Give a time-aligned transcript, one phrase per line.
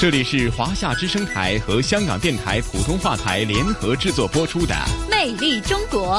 [0.00, 4.74] 这里是华夏之声台和香港电台普通话台联合制作播出的
[5.08, 6.18] 《魅力中国》。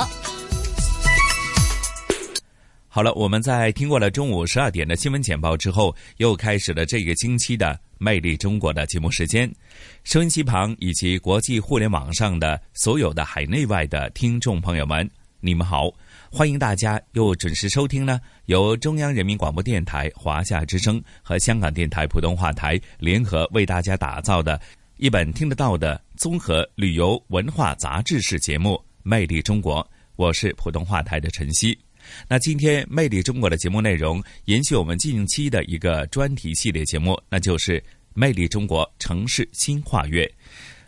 [2.87, 7.67] 好了，我们在听过了中午十二点的新闻简报之后，又开始了这个星期的
[7.97, 9.53] 《魅力中国》的节目时间。
[10.05, 15.07] 收音机旁以及国际互联网上的所有的海内外的听众朋友们，
[15.41, 15.91] 你们好。
[16.37, 24.59] 欢迎大家又准时收听呢，由中央人民广播电台、华夏之声和香港电台普通话台联合为大家打造的
[24.97, 29.81] 一本听得到的综合旅游文化杂志式节目《魅力中国》。
[30.17, 31.77] 我是普通话台的陈曦。
[32.27, 37.79] 那今天《魅力中国》的节目内容延续我们近期的一个专题系列节目，那就是
[38.13, 40.25] 《魅力中国城市新跨越》。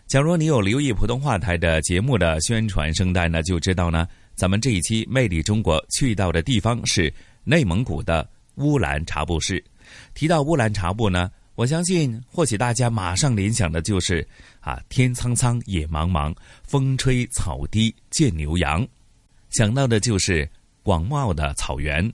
[0.07, 4.05] 假如你有留意普通话台的节目的宣传声带呢，就知道呢。
[4.37, 7.11] 咱们这一期《魅力中国》去到的地方是
[7.43, 9.61] 内蒙古的乌兰察布市。
[10.13, 14.25] 提到乌兰察布呢，我相信或许大家马上联想的就是
[14.59, 18.87] 啊，天苍苍，野茫茫，风吹草低见牛羊，
[19.49, 20.47] 想到的就是
[20.83, 22.07] 广袤的草原、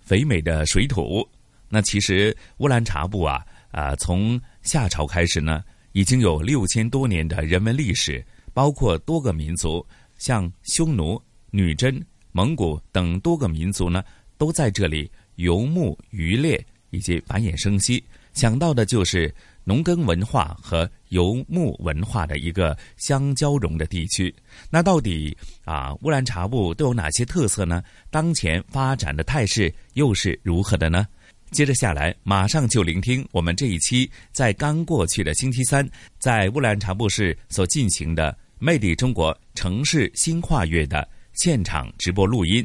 [0.00, 1.24] 肥美的水土。
[1.68, 9.86] 那其实乌兰察布啊啊，从夏朝开始呢，已经有六千多年的人文历史，包括多个民族，
[10.18, 11.22] 像匈奴。
[11.52, 14.02] 女真、蒙古等多个民族呢，
[14.38, 18.02] 都在这里游牧、渔猎以及繁衍生息。
[18.32, 24.34] 想到的就是农耕文化和游牧文化的一个相交融的地区。
[24.70, 25.36] 那到底
[25.66, 27.84] 啊，乌兰察布都有哪些特色呢？
[28.10, 31.06] 当前发展的态势又是如何的呢？
[31.50, 35.86] 接着下来，马上就聆听我们这一期在刚过去的星期三，
[36.18, 41.06] 在乌兰察布市所进行的《魅力中国城市新跨越》的。
[41.34, 42.64] 现场直播录音，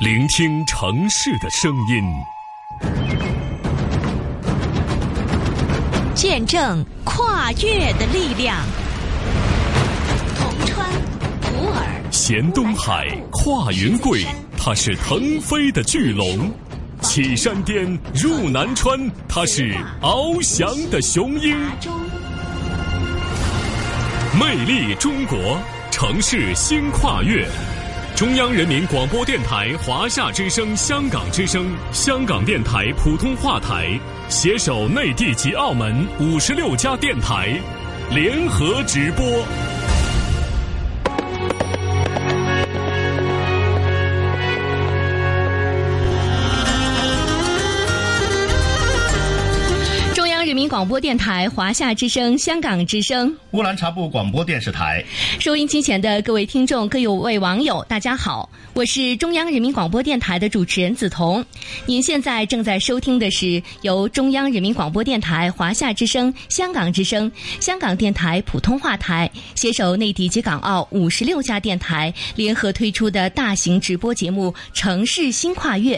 [0.00, 2.02] 聆听城市的声音，
[6.12, 8.58] 见证跨越的力量。
[10.36, 10.90] 铜川、
[11.40, 14.24] 普洱、咸东海、跨云贵，
[14.58, 16.50] 它是腾飞的巨龙；
[17.00, 21.56] 起山巅、入南川，它是翱翔的雄鹰。
[24.40, 25.60] 魅力中国
[25.90, 27.46] 城市新跨越，
[28.16, 33.86] 中央人民广播电台、华夏之声、香港之声、香港电台普通话台
[34.30, 37.60] 携手内地及澳门五十六家电台
[38.10, 39.22] 联合直播。
[50.68, 55.04] 广播电台、华夏之声、香港之声、乌兰察布广播电视台，
[55.38, 61.44] 收音机前的各位听众、各位网友，大家好，我是中央人民广播电台的主持人梓潼。
[61.86, 67.30] 您现在正在收听的是由中央人民广播电台、华夏之声、香港之声、
[67.60, 75.96] 香港电台普通话台携手内地及港澳五十六家电台联合推出的大型直播节目《城市新跨越》。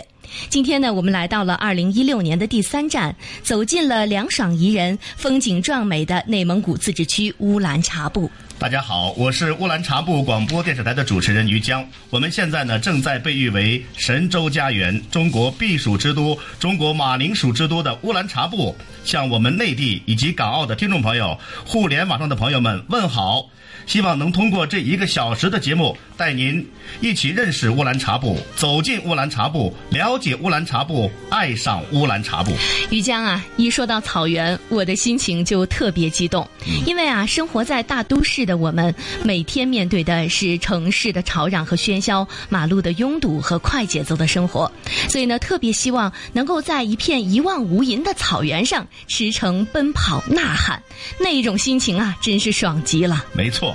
[0.48, 8.30] 今天呢，我们来到了二零一六年的第三站，走进了凉爽宜人、风景壮美的内蒙古自治区乌兰察布。
[8.58, 11.84] 大家好，我是乌兰察布广播电视台的主持人于江。
[12.08, 18.74] 我们现在呢，正在被誉为神州家园、中国避暑之都、中国马铃薯之都的乌兰察布，
[19.04, 23.48] 向我们内地以及港澳的听众朋友、互联网上的朋友们问好。
[23.86, 26.66] 希望能通过这一个小时的节目，带您
[27.00, 32.52] 一起认识乌兰察布，走进乌兰察布，了解乌兰察布，爱上乌兰察布。
[32.90, 36.48] 于江啊，一说到草原，我的心情就特别激动，
[36.86, 44.70] 因为啊，生活在大都市的我们，每天面对的是城市的吵嚷和喧嚣，马路的拥堵和快节奏的生活，
[45.08, 50.82] 所以呢，特别希望能够在一片一望无垠的草原上驰骋奔跑呐喊，
[51.18, 53.24] 那一种心情啊，真是爽极了。
[53.32, 53.73] 没错。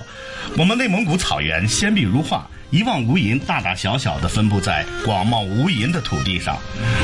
[0.57, 6.57] 我们内蒙古草原鲜碧如画，一望无垠，大大小小的分布在广袤无垠的土地上。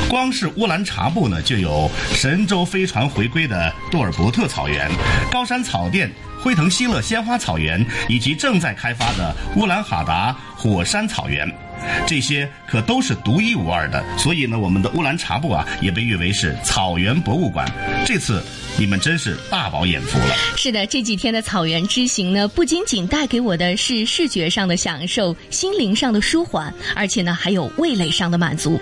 [0.08, 4.90] 光是乌兰察布呢，就有神舟飞船回归的杜尔伯特草原、
[5.30, 6.10] 高山草甸、
[6.42, 11.65] 辉腾锡勒鲜花草原，以及正在开发的乌兰哈达火山草原。
[12.06, 14.04] 这些可都是独一无二的。
[14.18, 17.66] 所以呢，我们的乌兰察布啊，也被誉为是草原博物馆。
[18.06, 18.42] 这次。
[18.78, 20.34] 你们真是大饱眼福了。
[20.54, 28.78] 是的，这几天的草原之行呢，不仅仅带给我的是视觉上的享受、心灵上的舒缓，而且呢，还有味蕾上的满足。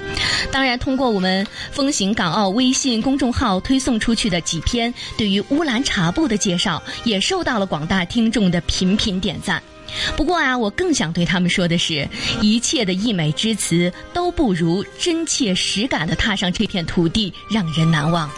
[0.50, 9.62] 当然，通过我们风行港澳微信公众号推送出去的几篇对于乌兰察布的介绍，也受到了广大听众的频频点赞。
[10.16, 12.08] 不过啊，我更想对他们说的是，
[12.40, 18.30] 一切的溢美之词都不如真切实感的踏上这片土地让人难忘。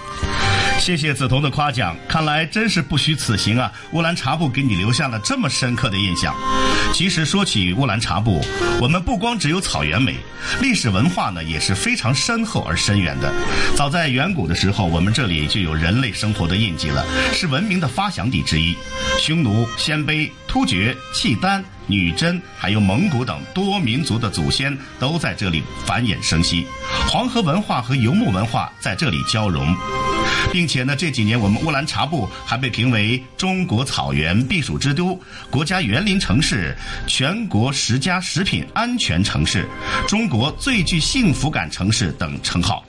[0.79, 3.73] 谢谢梓潼的夸奖，看来真是不虚此行啊！
[3.93, 6.33] 乌兰察布给你留下了这么深刻的印象。
[6.93, 8.41] 其实说起乌兰察布，
[8.81, 10.15] 我们不光只有草原美，
[10.61, 13.35] 历史文化呢也是非常深厚而深远的。
[13.75, 18.77] 早在远古的时候，我们这里就有人类生活的印记了，是文明的发祥地之一。
[19.21, 21.65] 匈奴、鲜卑、突厥、契丹。
[21.89, 26.67] 女真还有蒙古等多民族的祖先都在这里繁衍生息，
[27.09, 29.73] 黄河文化和游牧文化在这里交融，
[30.53, 35.21] 并且呢，这几年我们乌兰察布还被评为中国草原避暑之都、
[35.51, 36.75] 国家园林城市、
[37.07, 39.69] 全国十佳食品安全城市、
[40.09, 42.85] 中国最具幸福感城市等称号。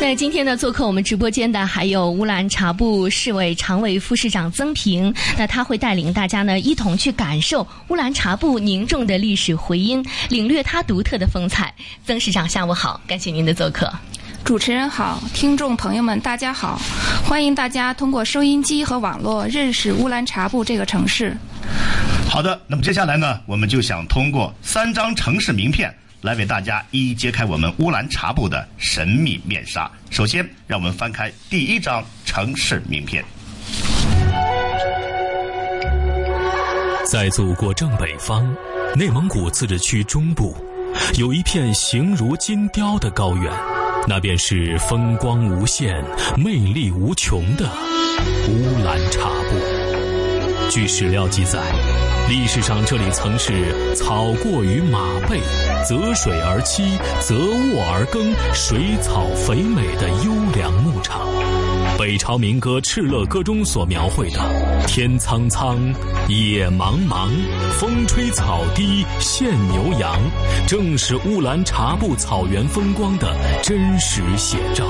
[0.00, 11.74] 那今天呢，做客我们直播间的还有乌兰察布市委常委副市长曾平，那他会带领大家呢一同去感受乌兰察布凝重的历史回音，领略它独特的风采。
[12.06, 13.92] 曾市长，下午好，感谢您的做客。
[14.44, 16.80] 主持人好，听众朋友们大家好，
[17.24, 21.36] 欢迎大家通过收音机和网络认识乌兰察布这个城市。
[22.28, 25.94] 好的，那么接下来呢，我们就想通过三张城市名片。
[26.22, 29.90] 来为大家一一揭开我们乌兰察布的神秘面纱。
[30.10, 33.24] 首先，让我们翻开第一张城市名片。
[37.06, 38.54] 在祖国正北方，
[38.94, 40.54] 内蒙古自治区中部，
[41.16, 43.50] 有一片形如金雕的高原，
[44.06, 46.04] 那便是风光无限、
[46.36, 47.68] 魅力无穷的
[48.48, 50.70] 乌兰察布。
[50.70, 51.60] 据史料记载。
[52.28, 53.52] 历史上，这里曾是
[53.96, 55.40] 草过于马背，
[55.84, 57.34] 择水而栖，择
[57.74, 61.26] 卧而耕，水草肥美的优良牧场。
[61.98, 64.38] 北朝民歌《敕勒歌》中所描绘的
[64.86, 65.78] “天苍苍，
[66.28, 67.28] 野茫茫，
[67.78, 70.18] 风吹草低见牛羊”，
[70.66, 74.84] 正是乌兰察布草原风光的真实写照。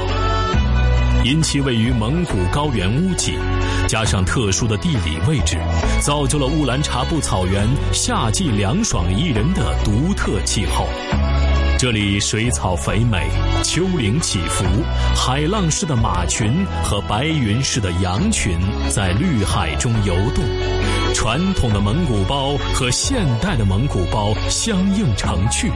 [1.23, 3.35] 因其位于蒙古高原屋脊，
[3.87, 5.59] 加上特殊的地理位置，
[6.01, 10.87] 造就了乌兰察布草原夏季凉爽宜人的独特气候。
[11.81, 13.27] 这里水草肥美，
[13.65, 14.67] 丘陵起伏，
[15.17, 18.61] 海浪似的马群和白云似的羊群
[18.91, 20.44] 在绿海中游动。
[21.15, 25.73] 传统的蒙古包和现代的蒙古包相映成趣，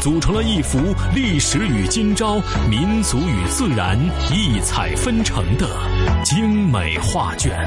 [0.00, 0.78] 组成了一幅
[1.12, 2.36] 历史与今朝、
[2.70, 3.98] 民族与自然
[4.32, 5.66] 异彩纷呈的
[6.22, 7.58] 精美画卷。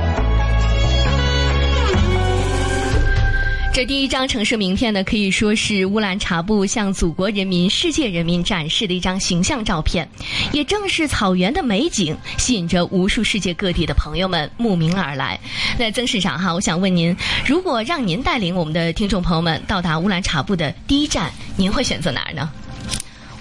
[3.73, 10.07] 这第一张城市名片呢，可以说是乌兰察布向祖国人民、世界人民展示的一张形象照片。
[10.51, 15.39] 也正是草原的美景，吸引着无数世界各地的朋友们慕名而来。
[15.79, 17.15] 那曾市长哈，我想问您，
[17.45, 22.51] 如果让您带领我们的听众朋友们到达乌兰察布的第一站，您会选择哪儿呢？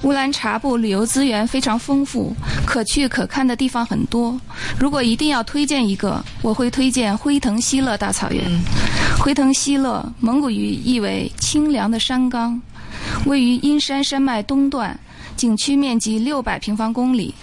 [0.03, 2.35] 乌兰察布旅游资源非常丰富，
[2.67, 4.39] 可去可看的地方很多。
[4.79, 8.43] 如果一定要推荐一个，我会推荐辉腾锡勒大草原。
[9.19, 12.61] 辉腾锡勒，蒙古语意为清凉的山冈，
[13.27, 14.99] 位于阴山山脉东段，
[15.37, 17.35] 景区面积六百平方公里。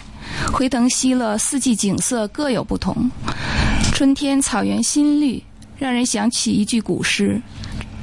[0.51, 3.09] 辉腾锡勒四季景色各有不同，
[3.93, 5.41] 春天草原新绿，
[5.77, 7.39] 让人想起一句古诗。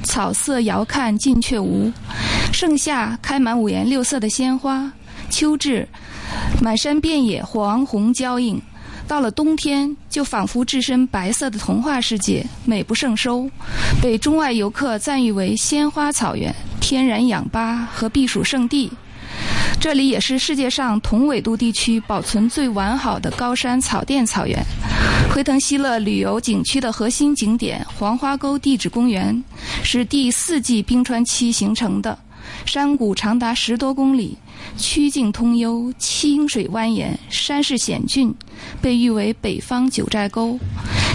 [0.03, 1.91] 草色遥看近却无，
[2.55, 4.89] 盛夏开满五颜六色的鲜花，
[5.29, 5.85] 秋至
[6.61, 8.61] 满山遍野黄红交映，
[9.05, 13.49] 到了冬天就仿佛置身白色的童话世界，美不胜收，
[14.01, 18.89] 被中外游客赞誉为鲜花草原、天然氧吧和避暑胜地。
[19.77, 24.57] 这里也是世界上同纬度地区保存最完好的高山草甸草原。
[25.29, 29.43] 辉腾希勒旅游景区的核心景点黄花沟地质公园，
[29.83, 32.17] 是第四纪冰川期形成的，
[32.65, 34.37] 山谷长达十多公里，
[34.77, 38.33] 曲径通幽，清水蜿蜒，山势险峻，
[38.81, 40.57] 被誉为北方九寨沟。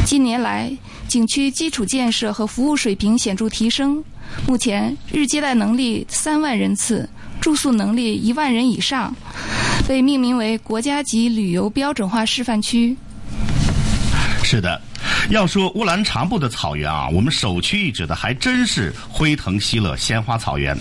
[0.04, 0.70] 近年来，
[1.08, 4.02] 景区基础建设和服务水平显著提升，
[4.46, 7.08] 目前日接待能力三万人次。
[7.40, 9.16] 住宿能力一万人以上，
[9.88, 12.94] 被命名为国家级旅游标准化示范区。
[14.42, 14.78] 是的，
[15.30, 20.76] 要说乌兰察布的草原啊，我们首屈一指的还真是辉腾西勒鲜花草原。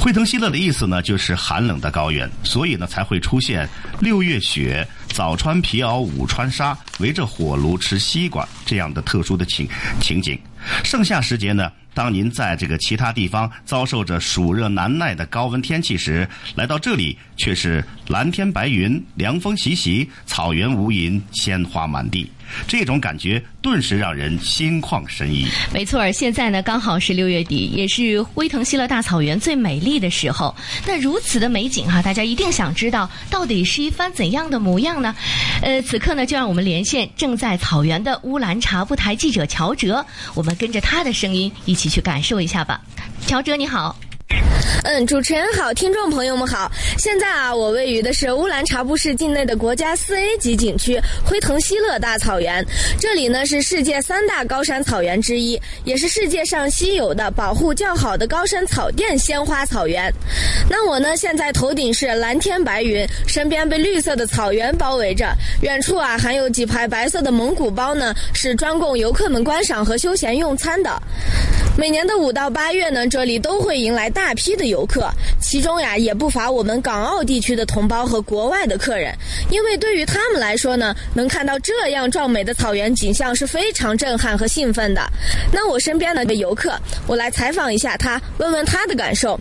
[0.00, 3.68] 辉腾西勒的意思呢，就是寒冷的高原，所以呢才会出现
[4.00, 9.68] 六月雪、早穿皮袄午穿纱、围着火炉吃西瓜这样的特殊的情
[10.00, 10.38] 情景。
[10.82, 11.70] 盛夏时节呢。
[11.96, 22.30] 当您在这个其他地方遭受着暑热难耐的高温天气时，来到这里却是蓝天白云、凉风习习、草原无垠、鲜花满地。
[22.66, 25.46] 这种感觉顿时让人心旷神怡。
[25.72, 30.54] 没错，现在呢刚好是六月底，也是辉腾西勒大草原最美丽的时候。
[30.86, 35.14] 那如此的美景哈，大家一定想知道到底是一番怎样的模样呢？
[35.62, 42.80] 呃，此刻呢就让我们连线正在草原的乌兰察布台记者乔哲，我们跟着他的声音一起去感受一下吧。
[43.26, 43.96] 乔哲你好。
[44.82, 46.70] 嗯，主持人好，听众朋友们好。
[46.98, 52.64] 现在啊，我位于的是乌兰察布市境内的国家四 A 级景区辉腾锡勒大草原。
[53.00, 60.12] 这里呢是世界三大高山草原之一，也是世界上稀有的保护较好的高山草甸鲜花草原。
[60.68, 65.26] 那我呢，现在头顶是蓝天白云，身边被绿色的草原包围着。
[65.62, 71.00] 远处啊，还有几排白色的蒙古包呢，是专供游客们观赏和休闲用餐的。
[71.76, 75.10] 每年的五到八月呢，这里都会迎来大批的游客，
[75.42, 79.14] 其中呀也不乏我们港澳地区的同胞和国外的客人。
[79.50, 85.02] 因为对于他们来说呢，能看到这样壮美的草原景象是非常震撼和兴奋的。
[85.52, 86.72] 那我身边的个游客，
[87.06, 89.38] 我来采访一下他，问问他的感受。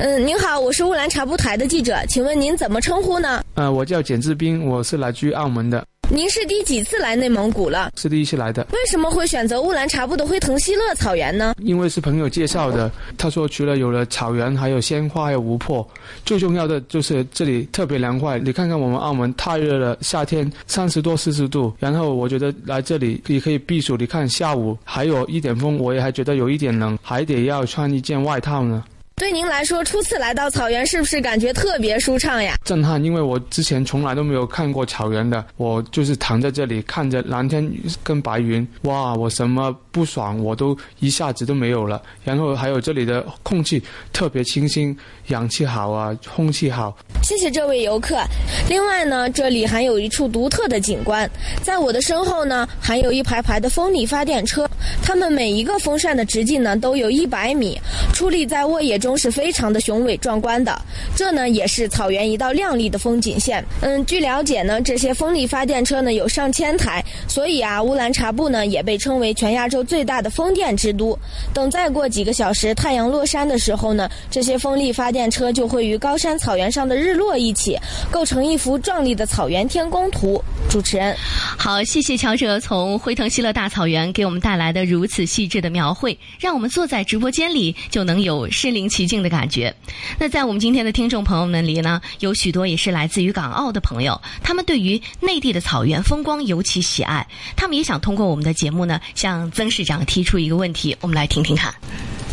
[0.00, 3.44] 嗯，您好，我是乌兰察布台的记者，请问您怎么称呼呢？
[3.54, 5.84] 呃，我叫简志斌，我是来自于澳门的。
[6.08, 7.90] 您是第几次来内蒙古了？
[7.96, 8.64] 是第一次来的。
[8.70, 11.52] 为什么会选择乌兰察布的辉腾锡勒草原呢？
[11.60, 12.88] 因为是朋友介绍的。
[13.18, 15.86] 他说，除了有了草原，还有鲜花，还有湖泊，
[16.24, 18.38] 最重要的就是这里特别凉快。
[18.38, 21.74] 你看看我们澳门太热了，夏天三十多、四十度。
[21.80, 23.96] 然后我觉得来这里也可以避暑。
[23.96, 28.84] 你看下午还有一点风，我也还觉得有一点冷，还得要穿一件外套呢。
[29.18, 32.54] 对您来说，初次来到草原，是不是感觉特别舒畅呀？
[32.66, 35.42] 震撼，因为我之前从来都没有看过草原的。
[35.56, 37.66] 我就是躺在这里，看着蓝天
[38.04, 42.02] 跟白云，哇，我什么不爽我都一下子都没有了。
[42.22, 44.94] 然后还有这里的空气特别清新，
[45.28, 46.94] 氧气好啊，空气好。
[47.22, 48.22] 谢谢这位游客。
[48.68, 51.26] 另外呢，这里还有一处独特的景观，
[51.62, 54.68] 在我的身后呢，还有一排排的风力发电车，
[55.02, 57.80] 它们每一个风扇的直径呢，都有一百米，
[58.12, 59.06] 矗立在沃野中。
[59.06, 60.76] 中是非常的雄伟壮观的，
[61.14, 63.64] 这呢也是草原一道亮丽的风景线。
[63.82, 71.16] 嗯，据了解呢，这些风力发电车呢有上千台，所以啊，乌兰察布呢也被称为全亚洲最大的风电之都。
[71.54, 77.78] 等再过几个小时太阳落山的时候呢，这些风力发电车就会与高山草原上的日落一起，
[78.10, 80.42] 构成一幅壮丽的草原天宫图。
[80.68, 81.16] 主持人，
[81.56, 88.86] 好，谢谢乔哲从辉腾西勒大草原给我们带来的如此细致的描绘，让我们坐在直播间里就能有身临。
[88.96, 89.74] 其境的感觉。
[90.18, 97.26] 那在我们今天的听众朋友们里呢，有许多也是来自于港澳的朋友，他们对于内地的草原风光尤其喜爱，
[97.56, 101.70] 他们也想通过我们的节目呢，向曾市长提出一个问题，我们来听听看。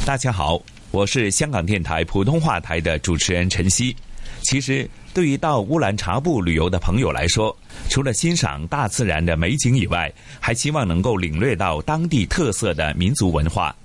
[0.06, 3.94] 大家好，我是香港电台普通话台的主持人陈曦。
[4.44, 7.54] 其实，对于到乌兰察布旅游的朋友来说，
[7.90, 10.10] 除了欣赏大自然的美景以外，
[10.40, 13.76] 还希望能够领略到当地特色的民族文化。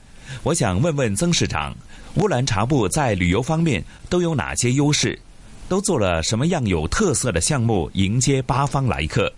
[0.45, 1.75] 我想问问曾市长。
[2.15, 5.19] 乌兰察布在旅游方面都有哪些优势？
[5.69, 9.33] 都做了什么样有特色的项目迎接八方来客？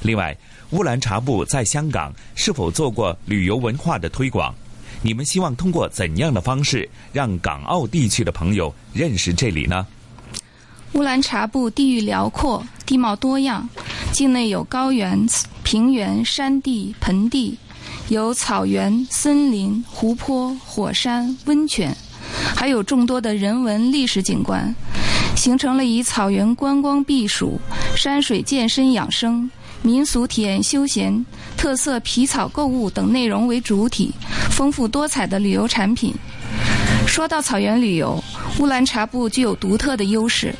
[0.00, 0.36] 另外，
[0.74, 4.52] 乌兰察布在香港是否做过旅游文化的推广？
[5.02, 9.86] 你们希望通过怎样的方式让港澳地区的朋友认识这里呢？
[10.94, 13.68] 乌兰察布地域辽阔，地貌多样，
[14.12, 15.24] 境内有高原、
[15.62, 17.56] 平原、山地、盆地，
[18.08, 21.96] 有草原、森林、湖泊、火山、温泉。
[22.56, 24.74] 还有众多的人文历史景观，
[25.36, 27.60] 形成了以草原观光避暑、
[27.96, 29.48] 山水健身养生、
[29.84, 31.24] 民俗体验休闲、
[31.58, 34.10] 特色皮草购物等内容为主体，
[34.50, 36.14] 丰富多彩的旅游产品。
[37.06, 38.18] 说到草原旅游，
[38.58, 40.54] 乌兰察布具有独特的优势，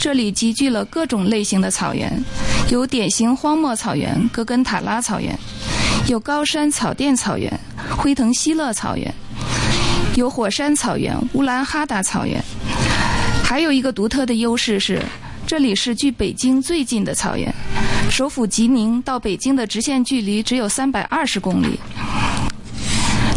[0.00, 2.12] 这里集聚了各种类型的草原，
[2.68, 5.38] 有典型荒漠草原——格根塔拉草原，
[6.08, 7.48] 有高山草甸草原——
[7.96, 9.14] 辉腾西勒草原。
[10.16, 12.42] 有火山草原乌兰哈达草原，
[13.44, 15.00] 还有一个独特的优势是，
[15.46, 17.54] 这里是距北京最近的草原，
[18.14, 21.76] 首府吉宁到北京的直线距离只有三百二十公里。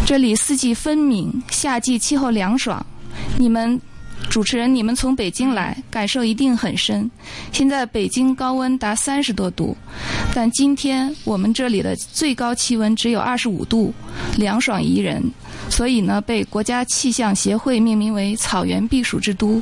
[0.06, 2.86] 这里四季分明，夏季气候凉爽，
[3.36, 3.80] 你们
[4.30, 7.10] 主持人，你们从北京来，感受一定很深。
[7.50, 9.76] 现在北京高温达三十多度，
[10.32, 13.92] 但今天我们这里的最高气温只有二十五度，
[14.36, 15.20] 凉爽宜人，
[15.68, 19.60] 所以呢，被国家气象协会命名为草原避暑之都。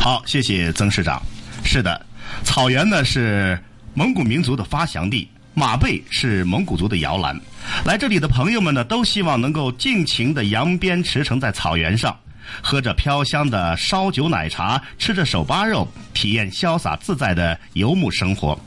[0.00, 1.22] 好，谢谢曾市长。
[1.64, 2.04] 是的，
[2.42, 3.56] 草原呢是
[3.96, 7.40] 蒙古民族的发祥地，马背是蒙古族的摇篮。
[7.84, 12.18] 来这里的朋友们呢，都希望能够尽情的扬鞭驰骋在草原上，
[12.60, 18.58] 喝着飘香的烧酒奶茶，吃着手扒肉，体验潇洒自在的游牧生活。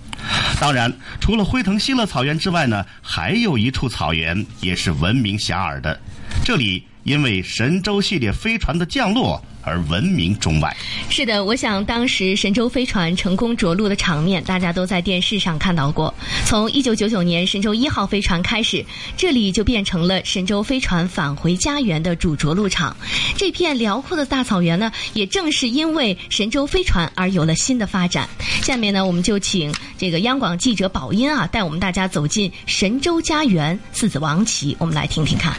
[0.62, 6.00] 当然，除了辉腾锡勒草原之外呢，还有一处草原也是闻名遐迩的，
[6.42, 9.44] 这里因为神舟系列飞船的降落。
[9.68, 10.76] 而闻名中外。
[11.10, 16.14] 是的，我想当时神舟飞船成功着陆的场面，大家都在电视上看到过。
[16.46, 18.86] 从一九九九年神舟一号飞船开始，
[19.18, 22.96] 这里就变成了神舟飞船返回家园的主着陆场。
[23.36, 28.30] 这片辽阔的大草原呢，也正是因为神舟飞船而有了新的发展。
[28.62, 35.54] 下面呢，我们就请这个央广记者宝音啊，带我们大家走进神舟家园四子王旗，我们来听听看。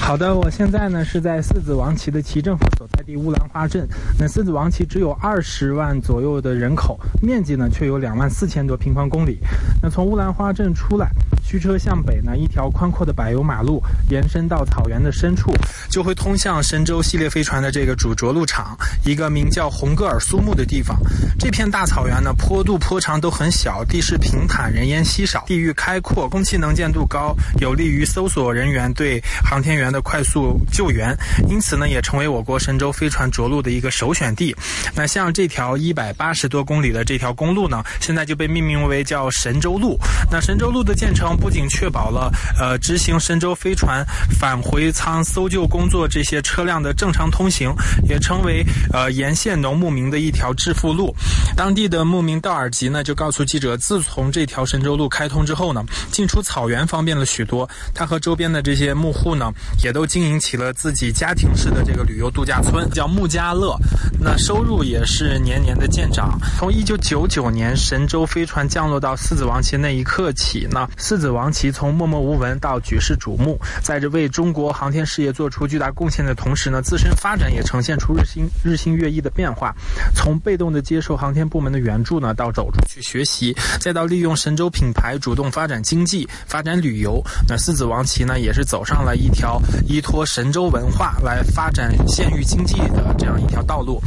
[0.00, 3.88] 好的，我现在呢是在四子王旗的旗政府所在地乌兰花镇。
[4.18, 9.38] 那四子王旗只有二十万左右的人口，面积呢却有两万四千多平方公里。
[9.80, 11.08] 那从乌兰花镇出来，
[11.44, 15.52] 驱车向北呢，一条宽阔的柏油马路延伸到草原的深处，
[15.88, 20.96] 就会通向神舟系列飞船的这个主着陆场，一个名叫红格尔苏木的地方。
[21.38, 29.92] 这片大草原呢，坡度坡长都很小，地势平坦，人烟稀少，地域开阔，空气能见度高，有利于搜索人员对航天员。
[29.92, 31.14] 的快速救援，
[31.50, 34.56] 因此呢，也成为我国神舟飞船着陆的一个首选地。
[34.94, 39.98] 那像这条一百八十多公里的这条公路呢，现在就被命名为叫神舟路。
[40.30, 47.70] 那神舟路的建成不仅确保了呃执行神舟飞船返回舱搜救工作这些车辆的正常通行，
[48.08, 48.64] 也成为
[48.94, 51.14] 呃沿线农牧民的一条致富路。
[51.54, 57.68] 当地的牧民道尔吉呢就告诉记者，自从这条神舟路开通之后呢，进出草原方便了许多。
[57.92, 59.52] 他和周边的这些牧户呢。
[59.82, 63.76] 也都经营起了自己家庭式的这个旅游度假村，叫穆家乐。
[64.20, 66.38] 那收入也是年年的见长。
[66.58, 79.74] 从一九九九年神舟飞船降落到四子王旗那一刻起呢，四子王旗从默默无闻到举世瞩目，在这为中国航天事业做出巨大贡献的同时呢，自身发展也呈现出日新日新月异的变化。
[80.14, 89.51] 从被动的接受航天部门的援助呢，到走出去学习，再到利用神舟品牌主动发展经济、发展旅游，那四子王旗呢，也是走上了一条。
[89.86, 94.00] 依托神州文化来发展县域经济的这样一条道路，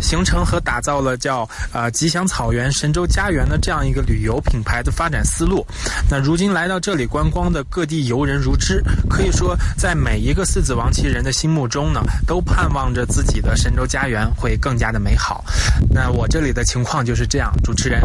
[0.00, 5.66] 形成和打造了叫呃吉祥草原神州家园的这样一个旅游品牌的发展思路。
[6.10, 15.44] 那如今来到这里观光的各地游人如织，可以说在每一个四子王旗人的心目中呢，都盼望着自己的神州家园会更加的美好。
[15.90, 18.00] 那我这里的情况就是这样，主持人。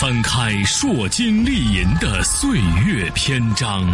[0.00, 3.86] 翻开烁金丽银的岁月篇章，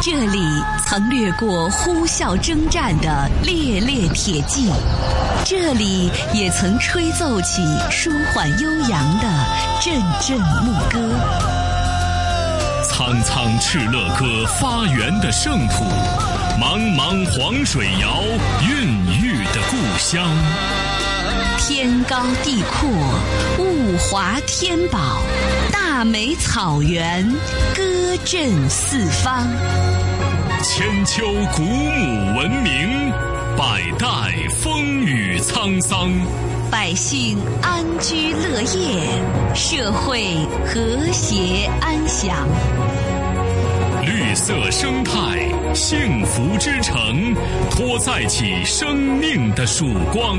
[0.00, 0.38] 这里
[0.86, 4.70] 曾掠过呼啸征战的烈烈铁骑，
[5.44, 9.28] 这里也曾吹奏起舒缓悠扬的
[9.82, 11.14] 阵阵牧歌。
[12.88, 15.84] 苍苍敕勒歌发源的圣土，
[16.58, 18.22] 茫茫黄水谣
[18.66, 18.88] 孕
[19.20, 20.26] 育的故乡。
[21.66, 22.90] 天高地阔，
[23.58, 25.22] 物华天宝，
[25.72, 27.26] 大美草原，
[27.74, 27.82] 歌
[28.22, 29.48] 震四方。
[30.62, 31.24] 千秋
[31.56, 33.10] 古母文明，
[33.56, 34.06] 百代
[34.60, 36.12] 风雨沧桑。
[36.70, 39.08] 百姓安居乐业，
[39.54, 42.46] 社会和谐安详。
[44.34, 47.34] 色生态，幸福之城，
[47.70, 50.38] 托载起生命的曙光。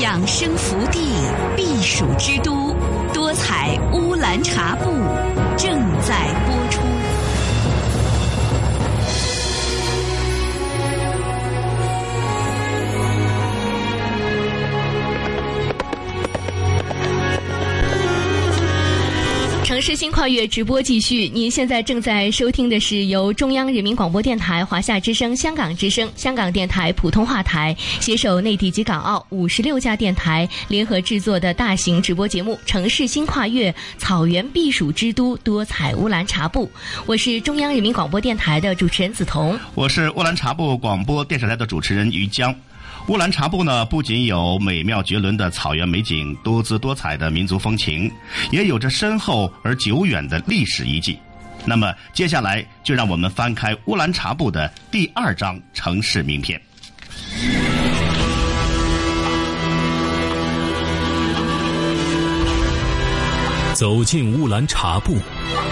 [0.00, 1.12] 养生福地，
[1.56, 2.74] 避暑之都，
[3.14, 4.90] 多彩乌兰察布
[19.94, 36.66] 新跨越直播继续，您现在正在收听的是由中央人民广播电台、华夏之声、香港之声、香港电台普通话台携手内地及港澳五十六家电台联合制作的大型直播节目《城市新跨越：草原避暑之都多彩乌兰察布》。
[37.04, 42.54] 我是中央人民广播电台的主持人梓潼，我是乌兰察布广播电视台的主持人于江。
[43.08, 48.10] 乌兰察布呢，不仅有美妙绝伦的草原美景、多姿多彩的民族风情，
[48.52, 51.18] 也有着深厚而久远的历史遗迹。
[51.64, 56.60] 那么接下来就让我们翻开乌兰察布的第二张城市名片。
[63.74, 65.18] 走进乌兰察布，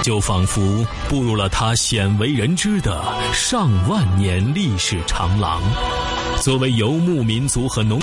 [0.02, 5.62] 就仿佛步入了它鲜为人知的上万年历史长廊。
[6.40, 8.00] 作为游牧民族和农，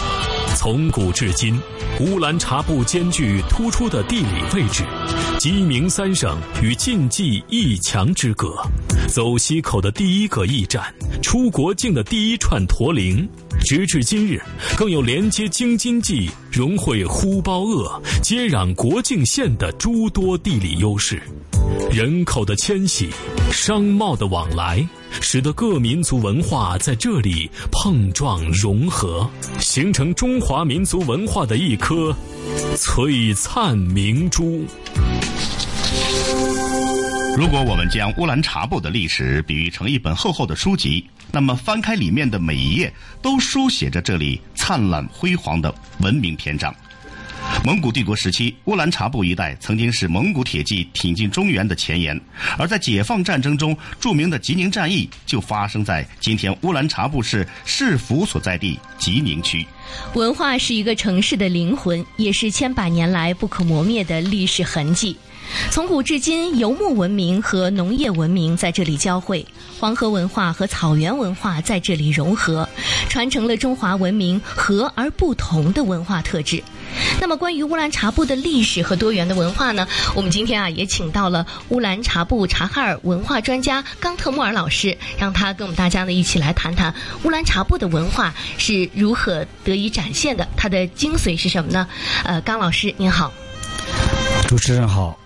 [0.56, 1.60] 从古至今，
[2.00, 4.84] 乌兰察布兼具突出的地理位置，
[5.39, 8.54] 鸡鸣三省与晋冀一墙之隔，
[9.08, 13.28] 走西口的第一个驿站，出国境的第一串驼铃。
[13.62, 14.39] 直至今日，
[14.78, 21.19] 更有连接京津冀、融汇呼包鄂、接壤国境线的诸多地理优势。
[21.91, 23.10] 人口的迁徙、
[23.52, 24.88] 商贸的往来，
[25.22, 32.15] 使得各民族文化在这里碰撞融合，形成中华民族文化的一颗
[32.76, 34.65] 璀璨明珠。
[37.38, 42.91] 如果我们将乌兰察布的历史比喻成一本厚厚的书籍，那么翻开里面的每一页，
[43.22, 46.74] 都书写着这里灿烂辉煌的文明篇章。
[47.63, 52.20] 蒙古帝国时期，乌兰察布一带曾经是蒙古铁骑挺进中原的前沿，
[52.58, 59.65] 而在解放战争中，著名的吉宁战役就发生在今天乌兰察布市市府所在地吉宁区。
[60.13, 65.17] 文化是一个城市的灵魂，也是千百年来不可磨灭的历史痕迹。
[65.72, 69.46] 从古至今，游牧文明和农业文明在这里交汇，
[69.80, 72.67] 黄河文化和草原文化在这里融合，
[73.10, 76.62] 传承了中华文明和而不同的文化特质。
[77.19, 79.88] 那么，关于乌兰察布的历史和多元的文化呢？
[80.15, 91.88] 我们今天啊也请到了乌兰察布察哈尔文化专家冈特穆尔老师，让他跟我们大家呢一起来谈谈乌兰察布的文化是如何得以展现的，它的精髓是什么呢？
[92.23, 93.32] 呃，冈老师您好，
[94.47, 95.17] 主持人好。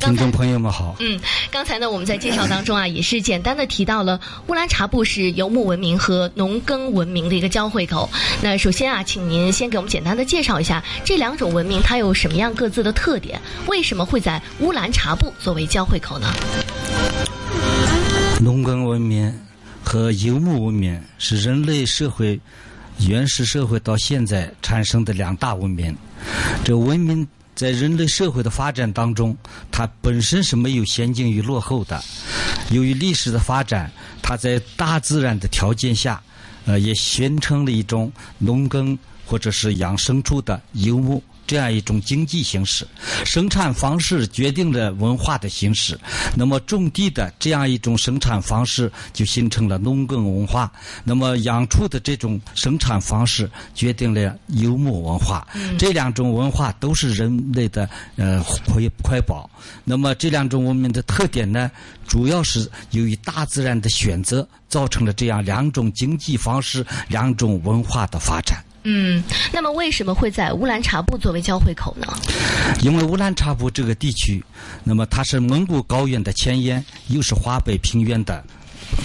[0.00, 0.96] 听众朋友们好。
[0.98, 8.08] 嗯，刚才呢，我们在介绍当中啊，也是简单的提到了乌兰察布是游牧文明和农耕文明的一个交汇口。
[8.42, 16.32] 那首先啊，请您先给我们简单的介绍一下这两种文明它有什么样各自的特点，为什么会在乌兰察布作为交汇口呢？
[18.40, 19.32] 农耕文明
[19.84, 22.40] 和游牧文明是人类社会
[23.06, 25.94] 原始社会到现在产生的两大文明，
[26.64, 27.28] 这文明。
[27.60, 29.36] 在人类社会的发展当中，
[29.70, 32.02] 它本身是没有先进与落后的。
[32.70, 33.92] 由于历史的发展，
[34.22, 36.22] 它在大自然的条件下，
[36.64, 41.22] 呃，也形成了一种农耕或者是养牲畜的游牧。
[41.50, 42.86] 这样一种经济形式，
[43.24, 45.98] 生产方式决定了文化的形式。
[46.36, 50.70] 那么种地的这样一种生产方式，就形成了农耕文化。
[51.02, 55.44] 那么养畜的这种生产方式，决定了游牧文化。
[55.76, 58.40] 这两种文化都是人类的呃
[58.72, 59.50] 瑰瑰宝。
[59.82, 61.68] 那么这两种文明的特点呢，
[62.06, 68.64] 主要是由于大自然的选择，造成了这样两种经济方式、两种文化的发展。
[68.82, 72.06] 嗯，那么为什么会在乌兰察布作为交汇口呢？
[72.82, 74.42] 因为乌兰察布这个地区，
[74.84, 78.42] 那么它是蒙古高原的前沿，又是华北平原的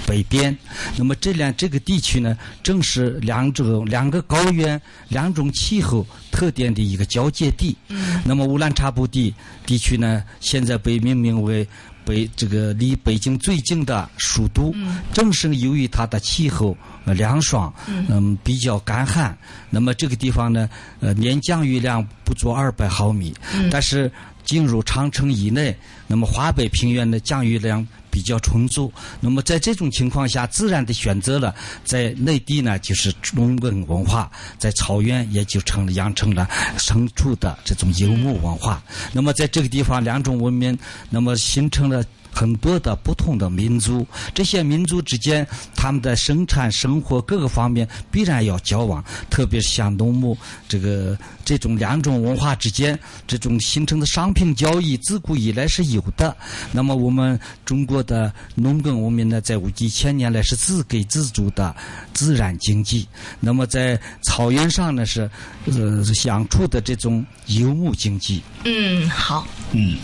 [0.08, 0.58] 北边。
[0.96, 7.76] 那么这两这个地区呢，正是两种两个高原、两种气候特点的一个交界地。
[7.90, 8.22] 嗯。
[8.24, 9.34] 那么乌兰察布地
[9.66, 11.68] 地区呢，现在被命名为。
[12.06, 14.74] 北这个离北京最近的首都，
[15.12, 19.38] 正是由于它的气候凉爽，嗯，比较干旱。
[19.70, 23.34] 那么这个地方呢，呃，年降雨量不足二百毫米，
[23.72, 24.10] 但是
[24.46, 25.76] 进入长城以内，
[26.08, 27.86] 那么华北平原的降雨量。
[28.16, 36.48] 比较充足，那么在这种情况下，自然的选择了在内地呢，就是农耕文化；在草原也就成了养成了
[36.78, 38.82] 牲畜的这种游牧文化。
[39.12, 42.02] 那么在这个地方，两种文明，那么形成了。
[42.36, 56.36] 很多的不同的民族，这些民族之间，他们的生产生活各个方面必然要交往，特别是像农牧这个这种两种文化之间，这种形成的商品交易，自古以来是有的。
[56.74, 61.74] 那么我们中国的农耕文明呢，在几千年来是自给自足的
[62.14, 63.08] 自然经济。
[63.40, 65.30] 那么在草原上呢，是
[65.68, 68.44] 呃相处的这种游牧经济。
[68.66, 69.48] 嗯，好。
[69.72, 69.98] 嗯，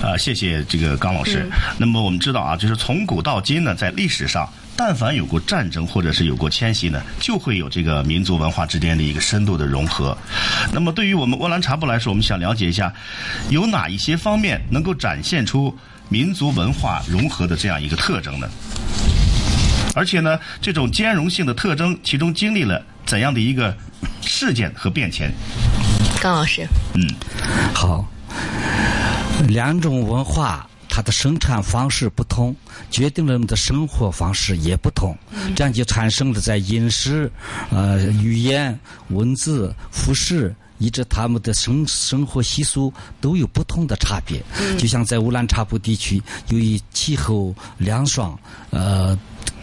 [0.00, 1.47] 啊，谢谢这个刚老师。
[1.78, 10.16] 那么我们知道啊，就是从古到今呢，在历史上，但凡有过战争或者是有过迁徙呢，就会有这个民族文化之间的一个深度的融合。
[10.72, 12.92] 那么对于我们乌兰察布来说，我们想了解一下，
[13.50, 15.76] 有哪一些方面能够展现出
[16.08, 18.48] 民族文化融合的这样一个特征呢？
[19.94, 23.76] 而且呢，这种兼容性的特征，其中经历了怎样的一个
[24.20, 25.32] 事件和变迁？
[26.20, 27.02] 高老师，嗯，
[27.74, 28.06] 好，
[29.48, 30.68] 两种文化。
[30.98, 32.52] 它的生产方式不同，
[32.90, 35.16] 决定了人们的生活方式也不同，
[35.54, 37.30] 这样就产生了在饮食、
[37.70, 38.76] 呃语言、
[39.10, 40.52] 文字、服饰。
[40.80, 44.40] 以致他们的生生活习俗都有不同的差别。
[44.78, 48.36] 就像在乌兰察布地区，由于气候凉爽，
[48.70, 49.16] 呃。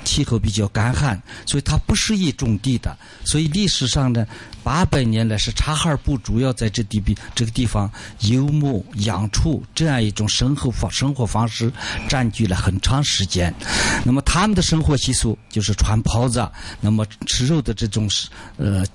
[0.06, 2.96] 气候比较干旱，所以它不适宜种地的。
[3.26, 4.26] 所以历史上呢，
[4.64, 7.92] 八百年来是察哈尔部主要在这地比这个地方
[8.22, 11.70] 游牧养畜这样一种生活方生活方式
[12.08, 13.54] 占据了很长时间。
[14.06, 16.48] 那么他们的生活习俗就是穿袍子，
[16.80, 18.86] 那么吃肉的这种是呃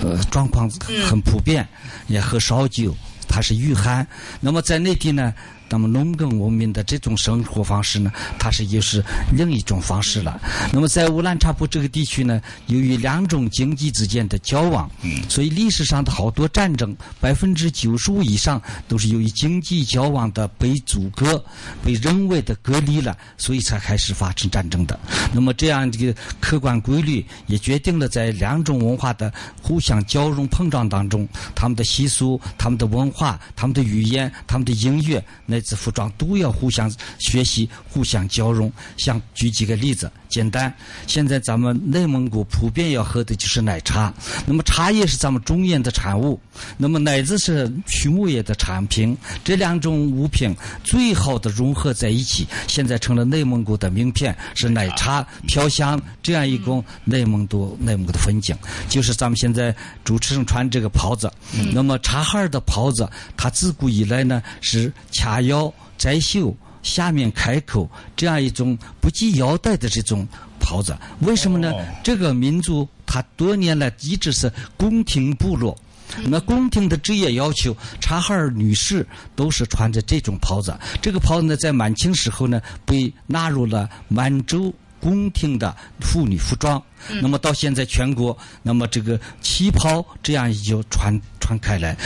[0.00, 0.68] 呃状况
[1.06, 1.68] 很普遍，
[2.08, 2.96] 也喝烧酒，
[3.28, 4.06] 它是御寒。
[4.40, 5.34] 那么在内地呢？
[5.68, 9.02] 那么农耕文明的这种生活方式呢，它是又是
[9.32, 10.40] 另一种方式了。
[10.72, 14.90] 那么在乌兰察布这个地区呢，由于两种经济之间的交往，
[15.28, 21.42] 所以历史上的好多战争，百分之九十五以上都是由于经济交往的被阻隔、
[21.84, 24.98] 被人为的隔离了，所以才开始发生战争的。
[25.32, 35.22] 那么这样这个客观规律也决定了在两种文化的互相交融碰撞当中，他们的习俗、他们的文化、他们的语言、他们的音乐。
[35.56, 38.70] 乃至服装都要互相学习、互相交融。
[38.98, 40.72] 像举几个例子，简单。
[41.06, 44.12] 现在咱们内蒙古普遍要喝的就是奶茶。
[44.44, 46.38] 那么茶叶是咱们中原的产物，
[46.76, 49.16] 那么奶子是畜牧业的产品。
[49.42, 58.54] 这两种物品最好的融合在一起，现在成了内蒙古的名片，是奶茶飘香这样一种内蒙古内蒙古的风景。
[58.90, 61.32] 就是咱们现在主持人穿这个袍子。
[61.72, 65.45] 那么察哈尔的袍子，它自古以来呢是掐。
[65.46, 70.26] 腰摘袖，下面开口，这样一种不系腰带的这种
[70.60, 71.72] 袍子，为什么呢？
[72.04, 75.76] 这个民族它多年来一直是宫廷部落，
[76.24, 80.76] 那宫廷的职业要求，察哈尔女士都是穿着这种袍子。
[81.00, 86.82] 这个袍子呢，在满清时候呢，被纳入了满洲宫廷的妇女服装。
[87.20, 91.96] 那么到现在全国，那么这个旗袍这样就传传开来，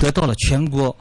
[0.00, 0.96] 得到了全国。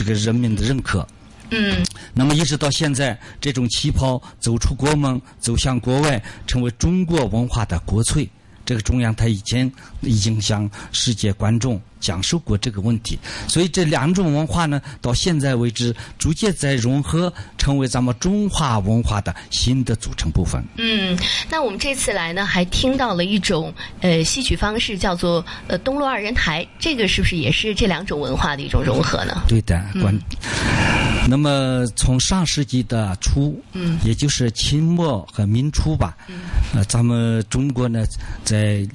[0.00, 1.06] 这个人民的认可，
[1.50, 1.84] 嗯，
[2.14, 8.26] 那么一直到现在，这种旗袍走出国门，走向国外，成为中国文化的国粹。
[8.64, 20.62] 这个中央台已经已经向世界观众讲述过这个问题，所以这两种文化呢，到现在为止逐渐在融合，成为咱们中华文化的新的组成部分。
[20.76, 21.16] 嗯，
[21.50, 29.42] 那我们这次来呢，还听到了一种呃戏曲方式，叫做呃东路二人台，这个是不是也是这两种文化的一种融合呢？
[29.46, 30.18] 对的，关。
[31.28, 36.40] 那么从上世纪的初，嗯，也就是清末和民初吧，嗯，
[36.74, 38.04] 呃，咱们中国呢，
[38.42, 38.86] 在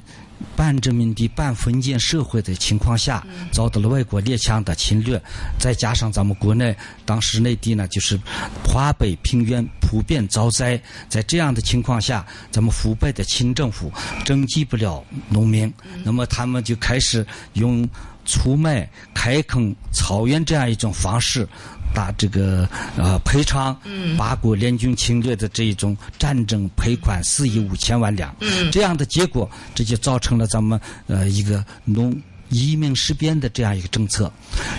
[0.54, 5.20] 半殖民地半封建社会的情况下，遭到了外国列强的侵略，
[5.58, 8.18] 再加上咱们国内当时内地呢，就是
[8.64, 13.92] 华北平原普遍遭灾，在这样的情况下，咱们腐败的清政府
[14.24, 15.72] 征集不了农民，
[16.04, 17.88] 那么他们就开始用
[18.24, 21.48] 出卖、开垦草原这样一种方式。
[21.94, 23.76] 打这个呃赔偿，
[24.16, 28.34] 八国联军侵略的这一种战争赔款四亿五千万两，
[28.70, 32.14] 这样的结果，这就造成了咱们呃一个农
[32.48, 34.32] 移民事变的这样一个政策。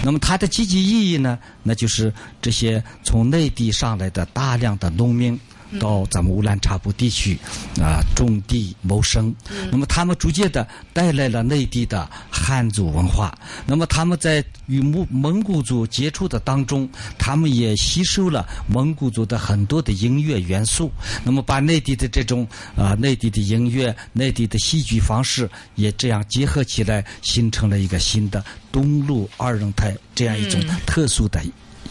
[0.03, 5.39] 那么它的积极意义呢，那就是这些从内地上来的大量的农民。
[5.79, 7.37] 到咱们乌兰察布地区，
[7.79, 9.33] 啊，种地谋生。
[9.71, 13.37] 那么他们逐渐的带来了内地的汉族文化。
[13.65, 20.91] 那么他们在与蒙蒙古族接触的当中，他们也吸收了蒙古族的很多的音乐元素。
[21.23, 31.41] 那么把内地的这种啊，内地的音乐、内地的戏剧方式也这样结合起来，形成了一个新的东路二人台这样一种特殊的。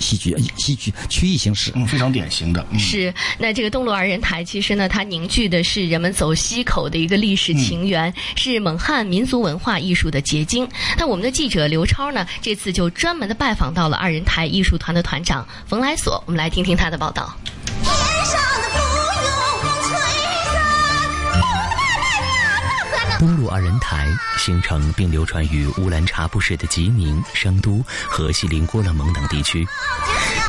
[0.01, 2.65] 戏剧戏剧区域形式，嗯，非常典型的。
[2.79, 10.69] 是，那这个东路二人台，其实呢，它凝聚的是人们走西口的一个历史情缘，是蒙汉民族文化艺术的结晶。
[10.99, 17.37] 那我们的记者刘超呢，这次就专门的拜访到了二人台艺术团的团长冯来锁，我们来听听他的报道。
[23.19, 29.67] 东路二人台形成并流传于乌兰察布市的集宁、商都和锡林郭勒盟等地区。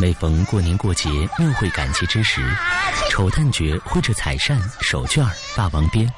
[0.01, 2.41] 每逢过年过节、庙会赶集之时，
[3.10, 5.25] 丑旦角挥着彩扇、手绢、
[5.56, 6.12] 霸王鞭。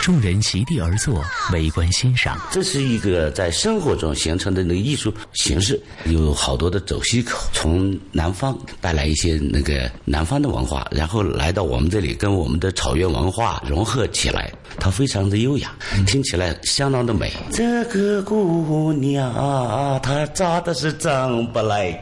[0.00, 2.38] 众人席地而坐，围观欣赏。
[2.50, 15.72] 这是一个在生活中形成的那个艺术形式，有好多的走西口，从南方带来一些那个南方的文化，然后来到我们这里，跟我们的草原文化融合起来，它非常的优雅，
[16.06, 17.32] 听起来相当的美。
[17.52, 21.98] 这个姑娘啊她长得是真不赖。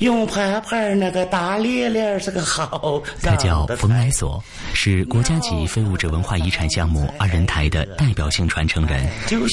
[0.00, 3.00] 用盘盘那个大咧咧是个好。
[3.22, 4.42] 她叫冯来所，
[4.74, 9.06] 是国家级非物质文化遗产项目二人台的代表性传承人。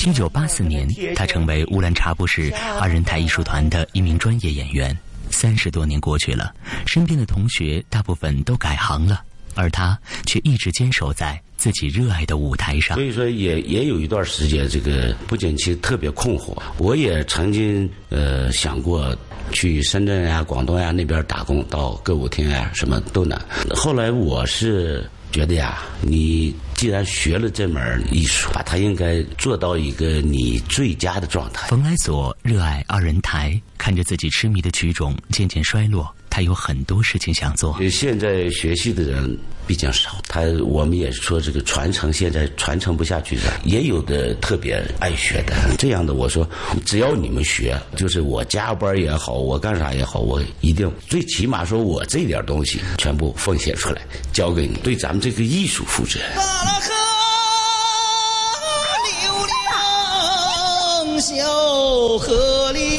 [0.06, 4.98] 一九八四年，他成为乌兰察布市二人台艺术团的一名专业演员。
[5.30, 6.54] 三十多年过去了，
[6.86, 9.22] 身边的同学大部分都改行了，
[9.56, 12.96] 而他却一直坚守在自己热爱的舞台上。
[12.96, 16.56] 所以说，也也有一段时间，这个不景气特别困惑。
[16.78, 19.16] 我也曾经呃想过
[19.52, 23.40] 去深圳呀、广东呀那边打工，到歌舞厅呀，什么都能。
[23.74, 31.68] 后来我是觉得呀，你既然学了这门艺术，把它应该做到一个你最佳的状态。
[31.70, 37.78] 冯来所热爱二人台，看着自己痴迷的曲种渐渐衰落，他有很多事情想做。
[37.92, 45.54] 现在学戏的人毕竟少，他我们也说这个传承现在传承不下去的，也有的特别爱学的。
[45.78, 46.50] 这样的我说，
[46.88, 54.02] 只要你们学，就是我加班也好，我干啥也好，我一定最起码说我这点东西全部奉献出来，
[54.34, 56.20] 交给你，对咱们这个艺术负责。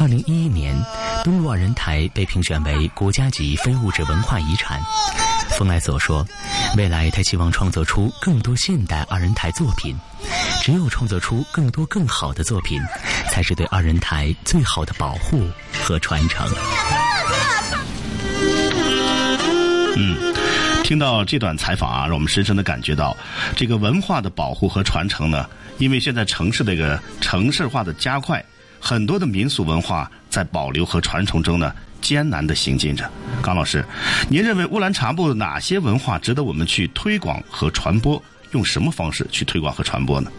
[0.01, 0.63] 二零一一年，
[1.24, 4.78] 东陆二人台被评选为国家级非物质文化遗产。
[5.56, 6.22] 冯来所说，
[6.76, 9.96] 未来他希望创作出更多现代二人台作品。
[10.62, 12.78] 只有创作出更多更好的作品，
[13.30, 15.48] 才是对二人台最好的保护
[15.82, 16.46] 和传承。
[19.96, 20.34] 嗯，
[20.84, 23.16] 听到这段采访啊，让我们深深的感觉到，
[23.56, 28.44] 这个文化的保护和传承呢，因为现在城市这个城市化的加快，
[28.87, 33.11] 很多的民俗文化在保留和传承中呢，艰难的行进着。
[33.40, 33.83] 刚老师，
[34.29, 38.23] 您认为乌兰察布哪些文化值得我们去推广和传播？
[38.53, 40.31] 用什么方式去推广和传播呢？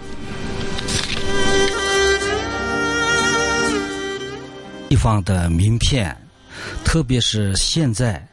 [4.90, 6.16] 地方的名片，
[6.84, 8.28] 特别是现在，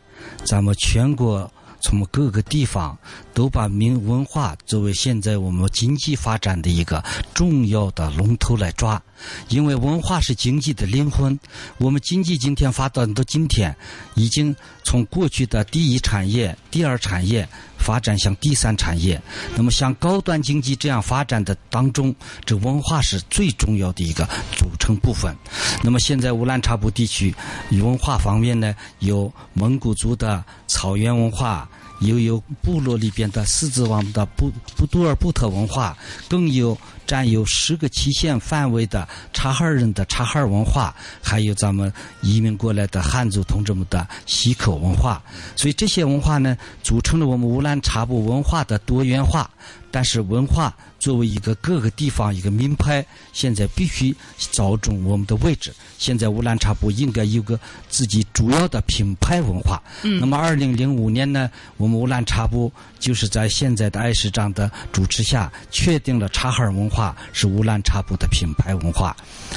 [0.45, 1.51] 咱们全国
[1.83, 2.97] 从各个地方
[3.35, 7.03] 都把民文化作为现在我们经济发展的一个
[7.35, 9.03] 重要的龙头来抓，
[9.49, 11.39] 因为文化是经济的灵魂。
[11.79, 13.77] 我们经济今天发展到今天，
[14.15, 17.49] 已经从过去的第一产业、第二产业。
[17.83, 19.21] 发展向第三产业，
[19.57, 22.15] 那么像高端经济这样发展的当中，
[22.47, 24.25] 这文化是最重要的一个
[24.57, 25.37] 组成部分。
[25.83, 27.35] 那么现在乌兰察布地区
[27.71, 31.69] 文化方面呢，有蒙古族的草原文化。
[32.03, 35.97] 又有部落里边的狮子王的布布杜尔布特文化，
[36.29, 36.77] 更有
[37.13, 45.23] 占有十个期限范围的察哈尔人的察哈尔文化，还有咱们移民过来的汉族同志们的西口文化。
[45.55, 49.51] 所以这些文化呢，组成了我们乌兰察布文化的多元化。
[49.91, 54.15] 但是文化作为一个各个地方一个名牌，现在必须
[54.53, 55.75] 找准我们的位置。
[55.99, 59.83] 现在乌兰察布应该有个自己主要的品牌文化。
[60.05, 60.21] 嗯。
[60.21, 69.17] 那么，二零零五年呢，我们乌兰察布就是在现在的艾市长的主持下，确定了察哈尔文化是乌兰察布的品牌文化。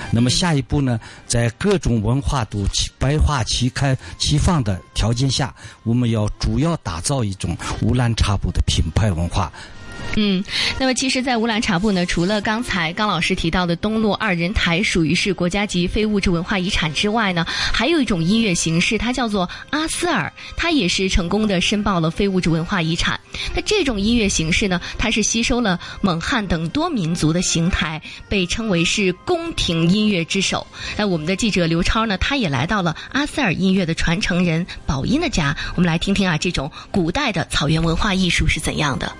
[0.09, 5.53] 那么下一步呢，在各种文化都齐百花齐开齐放的条件下，
[5.83, 9.53] 我们要主要打造一种乌兰察布的品牌文化。
[10.17, 10.41] 嗯，
[10.79, 23.19] 那么其实，在乌兰察布呢，除了刚才刚老师提到的东路二人台属于是国家级非物质文化遗产之外呢，还有一种音乐形式，它叫做阿斯尔，它也是成功的申报了非物质文化遗产。
[23.53, 30.65] 那这种音乐形式呢，它是吸收了蒙汉等多民族的形态，被称为是宫廷音乐之首。
[30.95, 39.13] 那我们的记者刘超呢，他也来到了阿斯尔音乐的传承人宝音的家，我们来听听啊，这种古代的草原文化艺术是怎样的。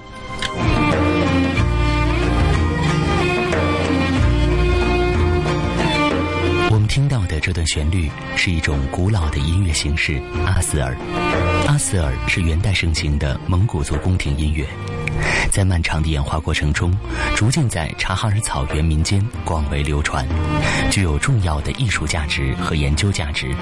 [6.72, 10.96] 我们听到的这段旋律是一种古老的音乐形式——阿斯尔。
[11.68, 14.68] 阿斯尔是元代盛行的蒙古族宫廷音乐。
[15.52, 16.96] 在漫长的演化过程中，
[17.36, 20.28] 逐渐在察哈尔草原民间广为流传，
[20.92, 23.56] 具有重要的艺术价值和研究价值。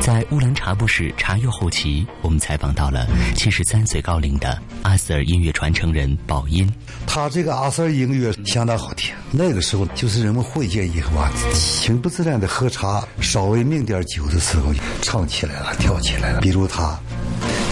[0.00, 6.70] 在乌兰察布市察右后旗，我们采访到了七十三岁高龄的阿斯尔音乐传承人宝音。
[7.06, 9.14] 他这个阿斯尔音乐相当好听。
[9.30, 16.40] 那个时候，就是人们会见以后啊，情不自禁的喝茶，稍微抿点酒的时候，唱起来了，跳起来了。
[16.40, 16.98] 比如他。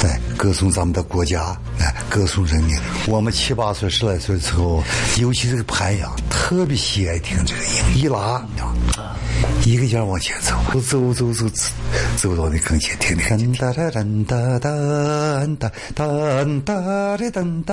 [0.02, 2.76] 哎歌颂咱们的国家，哎，歌颂人民。
[3.06, 4.82] 我们七八岁、十来岁的时候，
[5.20, 8.44] 尤其这个潘阳，特别喜爱听这个音，一拉，
[9.64, 11.72] 一个劲儿往前走，走走走走，
[12.16, 13.54] 走到你跟前，听听。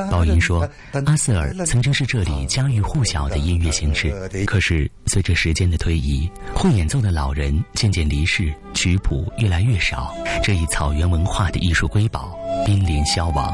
[0.09, 0.69] 宝音说，
[1.05, 4.13] 阿瑟尔曾经是这里家喻户晓的音乐形式，
[4.45, 13.51] 可是随着时间的推移，会演奏的老人渐渐离世，曲谱越来越少，这一草原文化的艺术瑰宝濒临消亡。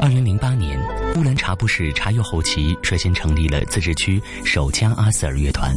[0.00, 0.78] 二零零八年。
[1.16, 5.74] 乌兰察布市察右后旗率先成立了自治区首家阿斯尔乐团，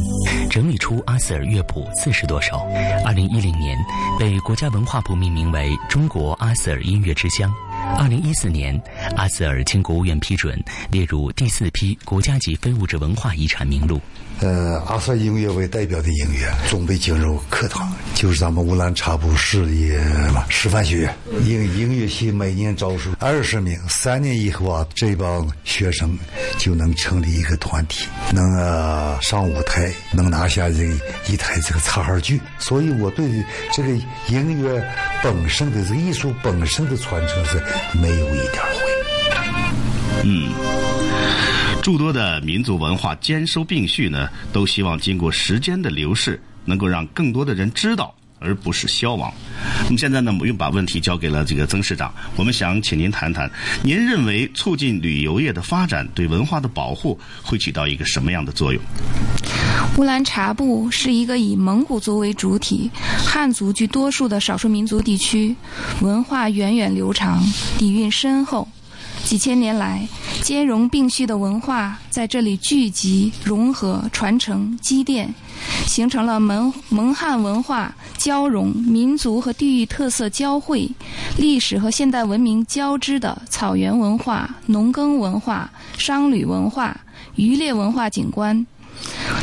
[0.48, 2.56] 整理出阿斯尔乐谱四十多首。
[3.04, 3.76] 二零一零年，
[4.18, 7.52] 被国家文化部命名为中国阿斯尔音乐之乡。
[7.98, 8.80] 二零一四年，
[9.16, 10.58] 阿瑟尔经国务院批准
[10.90, 14.00] 列入第四批国家级非物质文化遗产名录。
[14.40, 26.18] 呃，阿瑟音乐为代表的音乐准备进入课堂，就是咱们乌兰察布市的师范学院音音乐系每年招收二十名，三年以后啊，这帮学生
[26.58, 30.84] 就能成立一个团体，能呃上舞台，能拿下这
[31.32, 32.38] 一台这个插号剧。
[32.58, 33.26] 所以我对
[33.72, 33.88] 这个
[34.28, 34.86] 音乐
[35.22, 37.58] 本身的这个艺术本身的传承是
[38.00, 38.80] 没有一点灰。
[40.24, 40.50] 嗯。
[41.82, 49.32] 诸多的民族文化兼收并蓄呢，都希望经过时间的流逝，能够让更多的人知道，而不是消亡。
[49.84, 53.50] 那么现在呢，我们又把问题交给了这个曾市长，我们想请您谈谈，
[53.82, 58.82] 您认为促进旅游业的发展对文化的保护会起到一个什么样的作用？
[59.96, 62.90] 乌兰察布是一个以蒙古族为主体、
[63.24, 65.54] 汉族居多数的少数民族地区，
[66.00, 67.42] 文化源远流长，
[67.78, 68.68] 底蕴深厚。
[69.24, 70.06] 几千年来，
[70.42, 75.34] 兼容并蓄的文化在这里聚集、融合、传承、积淀，
[75.86, 80.90] 形成了蒙蒙汉文化交融、民族和地域特色交汇、
[81.38, 86.98] 历史和现代文明交织的草原文化、农耕文化、商旅文化、
[87.36, 88.66] 渔猎文化景观。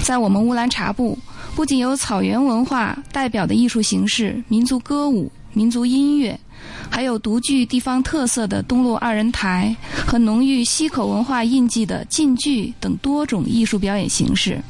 [0.03, 1.17] 在我们乌兰察布，
[1.55, 6.39] 不仅有草原文化代表的艺术形式——民族歌舞、民族音乐。
[6.89, 9.75] 还有独具地方特色的东路二人台
[10.07, 14.61] 和浓郁溪口文化印记的晋剧等多种艺术表演形式。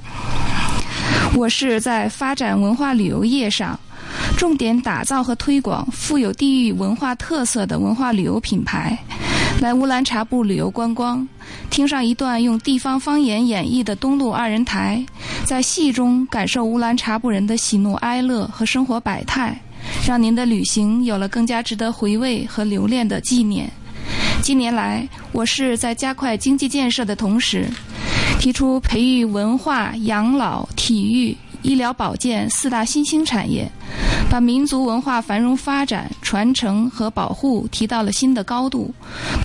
[1.36, 3.80] 我市在发展文化旅游业上，
[4.38, 8.97] 重点打造和推广富有地域文化特色的文化旅游品牌。
[9.61, 11.28] 来乌兰察布旅游观光，
[11.70, 15.03] 听上一段用地方方言演绎的东路二人台，
[15.45, 19.57] 在戏中感受乌兰察布人的喜怒哀乐和生活百态。
[20.05, 23.70] 让您的旅行有了更加值得回味和留恋的纪念。
[24.42, 27.68] 近年来，我市在加快经济建设的同时，
[28.40, 33.70] 提出培育文化、养老、体育、医疗保健四大新兴产业，
[34.30, 38.94] 把民族文化繁荣发展、传承和保护提到了新的高度。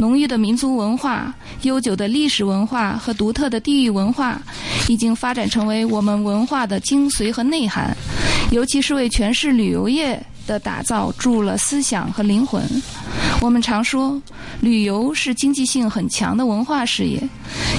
[0.00, 1.32] 浓郁的民族文化、
[1.62, 4.42] 悠久的历史文化和独特的地域文化，
[4.88, 7.96] 已经发展成为我们文化的精髓和内涵。
[8.50, 12.60] 尤其是为全市旅游业的打造注入了思想和灵魂。
[13.40, 14.20] 我们常说，
[14.60, 17.22] 旅游是经济性很强的文化事业，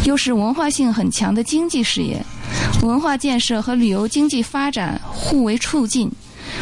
[0.06, 2.24] 又是文化性很强的经济事业。
[2.84, 6.10] 文化建设和旅游经济发展互为促进。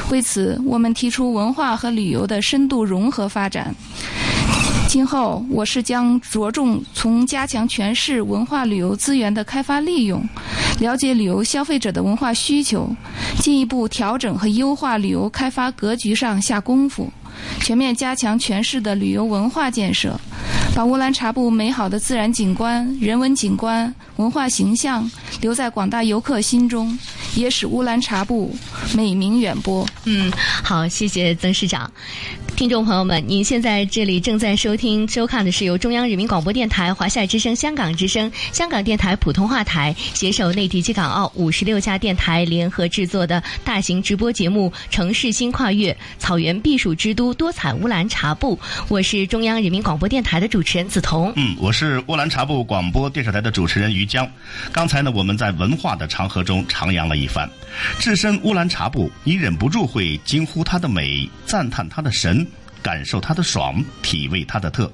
[0.10, 3.76] 为此，我们提出文化和旅游的深度融合发展。
[4.88, 10.24] 今后，我市将着重从加强全市文化旅游资源的开发利用，
[10.80, 12.90] 了解旅游消费者的文化需求，
[13.40, 17.12] 进一步调整和优化旅游开发格局上下功夫，
[17.60, 20.18] 全面加强全市的旅游文化建设，
[20.74, 25.10] 把乌兰察布美好的自然景观、人文景观、文化形象
[25.42, 26.98] 留在广大游客心中，
[27.38, 28.54] 也使乌兰察布
[28.96, 29.88] 美名远播。
[30.06, 30.32] 嗯，
[30.64, 31.90] 好，谢谢曾市长。
[32.56, 48.58] 听众朋友们，您现在这里正在收听、收看的是由中央人民广播电台、华夏之声、香港之声、香港电台普通话台携手内地及港澳五十六家电台联合制作的大型直播节目《城市新跨越：草原避暑之都多彩乌兰察布》。
[48.88, 51.32] 我是中央人民广播电台的主持人梓潼。
[51.36, 54.28] 嗯，我是乌兰察布广播电视台的主持人于江。
[54.72, 57.50] 刚才呢，我们在文化的长河中徜徉了一番，
[58.00, 62.48] 置身乌兰察布，你忍不住会惊呼它的美，赞叹它的神。
[62.80, 64.90] 感受它的爽，体味它的特，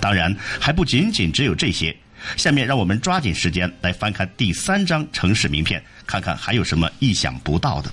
[0.00, 1.94] 当然还不仅仅只有这些。
[2.36, 7.90] 下面让我们抓紧时间来翻看第三张城市名片，看看还有什么意想不到的。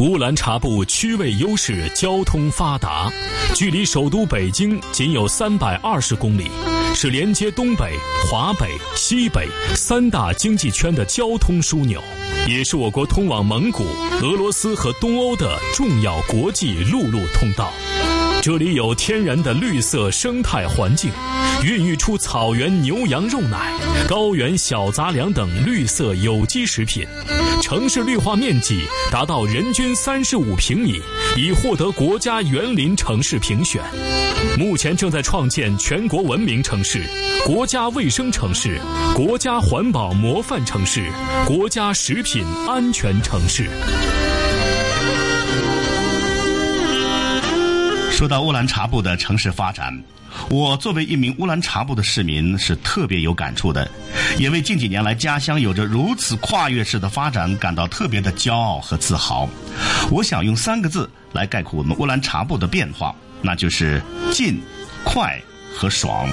[0.00, 3.08] 乌兰察布区位优势，交通发达，
[3.54, 6.50] 距离首都北京仅有三百二十公里，
[6.94, 7.96] 是连接东北、
[8.28, 8.66] 华北、
[8.96, 9.46] 西北
[9.76, 12.02] 三大经济圈的交通枢纽，
[12.48, 13.84] 也是我国通往蒙古、
[14.22, 17.72] 俄罗斯和东欧的重要国际陆路通道。
[18.42, 21.12] 这里有天然的绿色生态环境，
[21.62, 23.72] 孕育出草原牛羊肉奶、
[24.08, 27.06] 高原小杂粮等绿色有机食品。
[27.62, 28.82] 城市绿化面积
[29.12, 31.00] 达到人均三十五平米，
[31.36, 33.80] 已获得国家园林城市评选。
[34.58, 37.00] 目前正在创建全国文明城市、
[37.46, 38.80] 国家卫生城市、
[39.14, 41.08] 国家环保模范城市、
[41.46, 43.70] 国家食品安全城市。
[48.12, 49.92] 说到乌兰察布的城市发展，
[50.48, 53.90] 我作为一名乌兰察布的市民是特别有感触的，
[54.38, 59.48] 也为近几年来家乡有着如此跨越式的发展感到特别的骄傲和自豪。
[60.10, 64.00] 我想用三个字来概括我们乌兰察布的变化，那就是
[64.30, 64.60] 近、
[65.04, 65.40] 快
[65.74, 66.28] 和爽。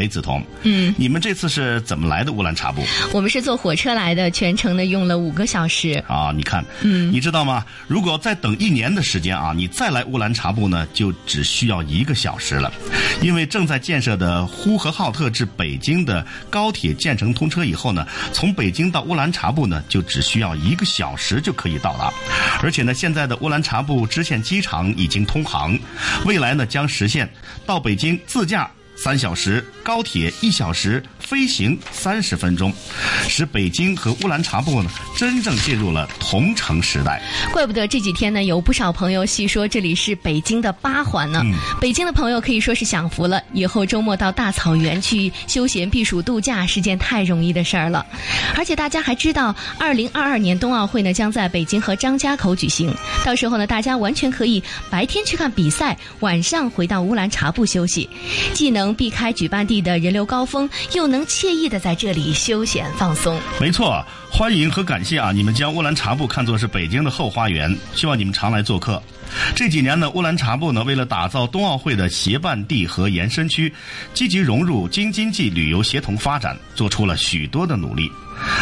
[0.00, 2.82] 哎，梓潼，嗯，你们这次是怎么来的乌兰察布？
[3.12, 6.02] 我们是坐火车来的，全程呢用了五个小时。
[6.08, 7.66] 啊，你看，嗯，你知道吗？
[7.86, 12.72] 如果再等一年的时间啊，你再来乌兰察布呢，就只需要一个小时了，
[13.20, 22.10] 因为正在建设的呼和浩特至北京的高铁建成通车以后呢，从北京到乌兰察布呢，就只需要一个小时就可以到达。
[22.62, 25.78] 而且呢，现在的乌兰察布支线机场已经通航，
[26.24, 27.30] 未来呢将实现
[27.66, 28.70] 到北京自驾。
[29.02, 32.72] 三小时，高铁一小时，飞行三十分钟，
[33.28, 37.22] 使北京和乌兰察布呢真正进入了同城时代。
[37.52, 41.40] 怪不得这几天呢，有不少朋友戏说这里是北京的八环呢。
[41.44, 48.04] 嗯北京的朋友可以说是享福了，以后周末到大草原去休闲避暑度假是件太容易的事儿了。
[48.56, 52.92] 而且大家还知道，二零二二年冬奥会呢将在北京和张家口举行，
[53.24, 54.60] 到时候呢，大家完全可以
[54.90, 58.10] 白天去看比赛，晚上回到乌兰察布休息，
[58.52, 63.40] 既能避开举办地的人流高峰，又能惬意的在这里休闲放松。
[63.60, 65.32] 没错，欢迎和感谢啊！
[65.32, 69.02] 你们将乌兰察布看作是北京的后花园，希望你们常来做客。
[69.54, 73.72] 这几年呢，乌兰察布呢，为了打造冬奥会的协办地和延伸区，
[74.12, 78.10] 积极融入京津冀旅游协同发展，做出了许多的努力。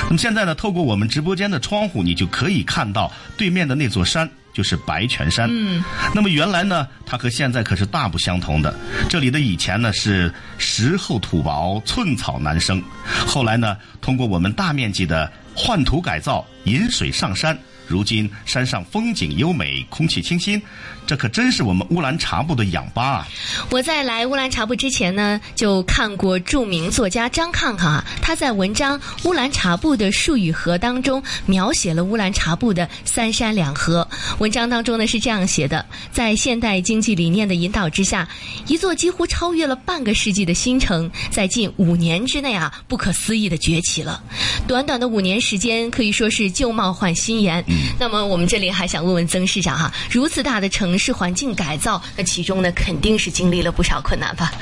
[0.05, 4.29] 那么现在呢，透过我们直播间的窗户，你就可以看到对面的那座山。
[4.59, 5.49] 就是白泉山。
[5.49, 8.75] 嗯，那么原来呢，它和现在可是大不相同的。
[9.09, 12.83] 这里的以前呢是石厚土薄，寸草难生。
[13.25, 17.57] 后来呢，通过我们大面积的换土改造，引水上山。
[17.89, 20.61] 如今山上风景优美，空气清新，
[21.07, 23.28] 这可真是我们乌兰察布的氧吧啊！
[23.70, 34.07] 我在来乌兰察布之前呢，就看过著名作家张抗抗啊，他在文章《乌兰察布的树与河》当中描写了乌兰察布的三山两河。
[34.39, 38.28] 文章当中呢是这样写的：在现代经济理念的引导之下，
[38.66, 44.22] 一座几乎超越了半个世纪的新城，在近五年之内啊，不可思议的崛起了。
[44.66, 47.64] 短短的五年时间，可以说是旧貌换新颜。
[47.99, 54.53] 那么我们这里还想问问曾市长哈，如此大的城市环境改造，那其中呢肯定是经历了不少困难吧？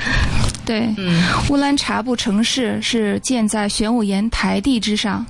[0.65, 5.25] 对，嗯，乌兰察布城市是建在玄武岩台地之上，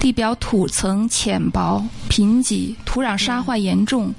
[0.00, 4.12] 地表土层浅薄、贫瘠，土壤沙化严重，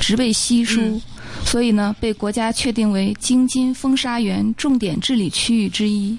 [0.00, 0.80] 植被稀疏。
[0.80, 1.02] 嗯
[1.44, 6.18] 所以呢，被国家确定为京津风沙源重点治理区域之一。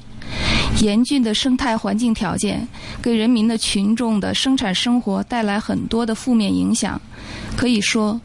[0.82, 2.68] 严峻的生态环境条件
[3.02, 7.00] 给人民的群众的生产生活带来很多的负面影响。
[7.58, 8.20] 可以说，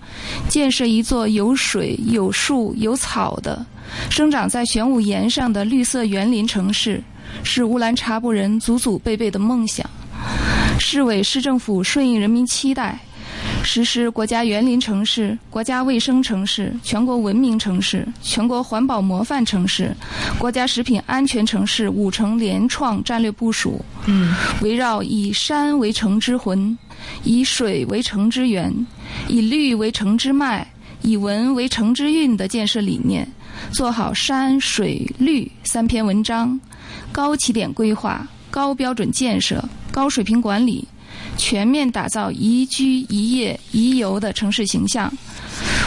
[0.49, 3.65] 建设一座有水、有树、有草的
[4.11, 7.03] 生长在玄武岩上的绿色园林城市，
[7.43, 9.89] 是乌兰察布人祖祖辈辈的梦想。
[10.79, 12.99] 市委市政府顺应人民期待。
[13.63, 19.95] 实施国家园林城市、国家卫生城市、全国文明城市、全国环保模范城市、
[20.39, 23.85] 国家食品安全城市五城联创战略部署。
[24.07, 26.77] 嗯，围绕以山为城之魂，
[27.23, 28.73] 以水为城之源，
[29.29, 30.67] 以绿为城之脉，
[31.03, 33.27] 以文为城之韵的建设理念，
[33.73, 36.59] 做好山水绿三篇文章，
[37.11, 40.87] 高起点规划、高标准建设、高水平管理。
[41.37, 45.13] 全面打造宜居宜业宜游的城市形象。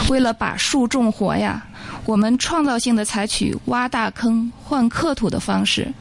[0.09, 1.65] 为了把树种活呀，
[2.05, 5.91] 我们创造性的采取挖大坑换克土的方式，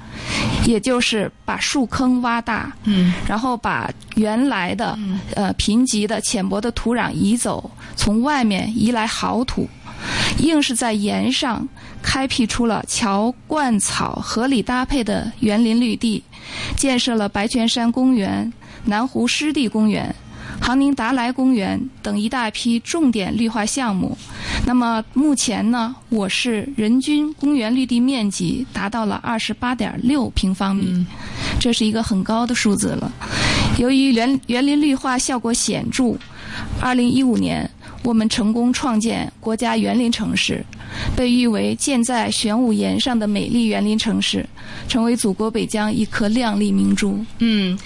[0.64, 9.68] 也就是把树坑挖大，嗯，然后把原来的、嗯、呃贫瘠的浅薄的土壤移走，从外面移来好土，
[10.38, 11.66] 硬是在岩上
[12.00, 16.22] 开辟出了桥灌草合理搭配的园林绿地，
[16.76, 18.52] 建设了白泉山公园。
[18.86, 20.14] 南湖湿地公园、
[20.60, 24.16] 杭宁达莱公园等一大批重点绿化项目。
[24.64, 31.06] 那么目前呢，我市人均公园绿地面积达到了二十八点六平方米，嗯、
[31.60, 33.12] 这是一个很高的数字了。
[33.78, 36.16] 由于园园林绿化效果显著，
[36.80, 37.68] 二零一五年
[38.02, 40.64] 我们成功创建国家园林城市，
[41.16, 44.46] 被誉为建在玄武岩上的美丽园林城市，
[44.86, 47.24] 成为祖国北疆一颗亮丽明珠。
[47.38, 47.78] 嗯，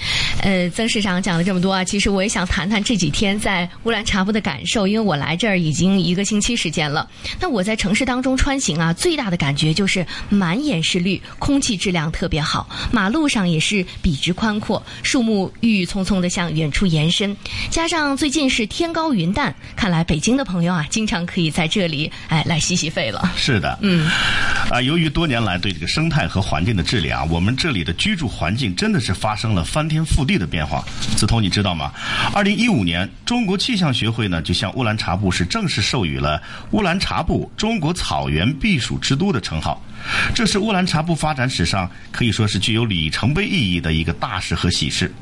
[0.42, 7.08] 呃，曾市长讲了这么多啊，其实我也想谈谈这几天在乌兰察布的感受，因为我来这儿已经一个星期时间了。
[7.40, 17.36] 那我在城市当中穿行啊，最大的感觉就是满眼是绿，空气质量特别好，马路上也是笔直宽阔，树木郁郁葱葱的向远处延伸，
[17.70, 20.00] 加上最近是天高云淡，看来。
[20.10, 23.32] 北京的朋友啊，经常可以在这里哎来洗洗肺了。
[23.36, 24.10] 是的，嗯，
[24.68, 30.84] 啊，由于多年来对这个生态和环境的治理啊，我们这里的居住环境真的是发生了翻天覆地的变化。
[31.16, 31.92] 子彤，你知道吗？
[32.34, 39.82] 二零一五年，中国气象学会呢就向乌兰察布市正式授予了乌兰察布中国草原避暑之都的称号。
[40.34, 45.12] 这是乌兰察布发展史上可以说是具有里程碑意义的一个大事和喜事。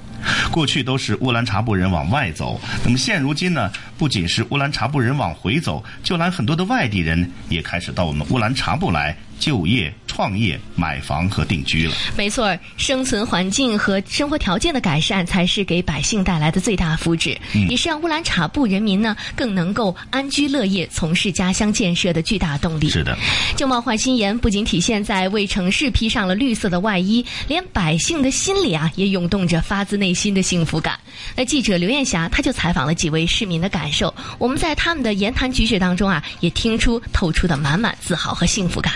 [0.51, 3.71] 过去都是乌兰察布人往外走，那么现如今呢？
[3.97, 9.17] 不仅是乌兰察布人往回走，就连很多的外地人也开始到我们乌兰察布来。
[9.39, 11.95] 就业、创业、买房和定居了。
[12.17, 17.37] 没错，生存环境和生活条件的改善才是给百姓带来的最大福祉，
[17.69, 22.91] 也是让乌兰察布人民呢更能够安居乐业、从事家乡建设的巨大动力。
[22.91, 23.17] 是的，
[23.57, 30.99] 旧貌换新颜不仅体现在为城市披上了绿色的外衣，连百姓的心里啊也涌动着发自内心的幸福感。
[31.37, 38.95] 那记者刘艳霞她就采访了几位市民的感受，我们在他们的言谈举止当中啊，也听出透出的满满自豪和幸福感。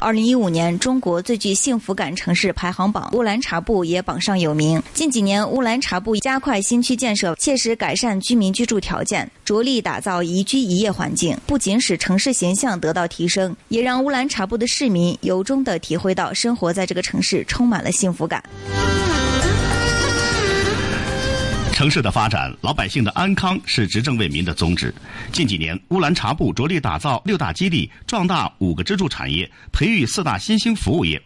[0.00, 4.80] 二零一五年中国最具幸福感城市排行榜，乌兰察布也榜上有名。
[4.94, 18.42] 近几年，乌兰察布加快新区建设，切实改善居民居住条件，着力打造宜居宜业环境，不仅使城市形象得到提升，也让乌兰察布的市民由衷地体会到生活在这个城市充满了幸福感。
[21.78, 24.92] 城市的发展，老百姓的安康是执政为民的宗旨。
[25.30, 31.22] 近几年，乌兰察布着力打造六大基地，壮大五个支柱产业，培育四大新兴服务业。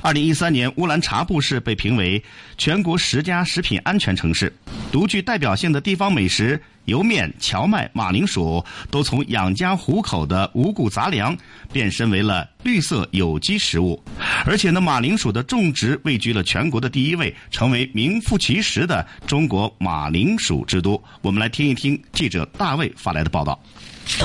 [0.00, 2.22] 二零一三年，乌兰察布市被评为
[2.56, 4.54] 全国十佳食品安全城市，
[4.92, 6.62] 独具代表性的地方美食。
[6.84, 11.36] 油面、荞麦、马铃薯都从养家糊口的五谷杂粮
[11.72, 14.00] 变身为了绿色有机食物，
[14.44, 21.00] 而且呢，马铃薯的种植位居了全国的第一位，成为名副其实的中国马铃薯之都。
[21.22, 23.58] 我们来听一听记者大卫发来的报道。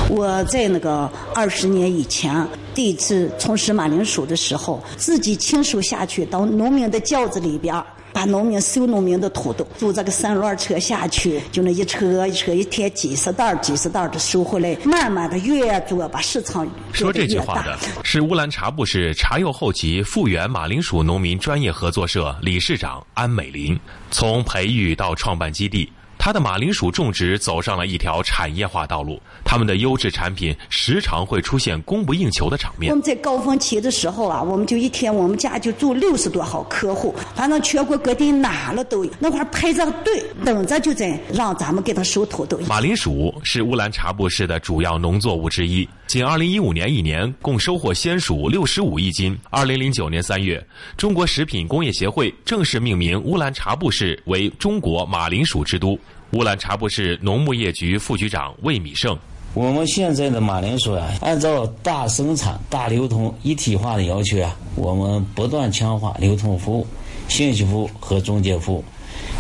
[0.09, 7.74] 我在那个二十年以前第一次从事马铃薯的时候，自己亲手下去到农民的窖子里边。
[8.14, 25.91] 把农民收农民的土豆，坐这个三轮车下去，就那一车一车，一天几十袋几十袋的收回来，慢慢的越做，把市场说这句话的是乌兰察布市察右后旗富源马铃薯农民专业合作社理事长安美林，从培育到创办基地。
[26.24, 32.91] 他的马铃薯种植走上了一条产业化道路，他们的优质产品时常会出现供不应求的场面。
[32.91, 42.55] 我们在高峰期的时候啊，我们就一天我们家就住六十多号客户，反正全国各地哪了都有，那块排着队等着就在让咱们给他收土豆。
[42.67, 49.39] 马铃薯是乌兰察布市的主要农作物之一，仅2015年一年共收获鲜薯65亿斤。
[49.49, 50.62] 2009年3月，
[50.97, 55.97] 中国食品工业协会正式命名乌兰察布市为中国马铃薯之都。
[56.32, 59.18] 乌兰察布市农牧业局副局长魏米胜：
[59.53, 66.86] 我们现在的马铃薯啊，按照大生产、大流通一体化的要求啊，我们不断强化流通服务、
[67.30, 68.84] 信息服务和中介服务。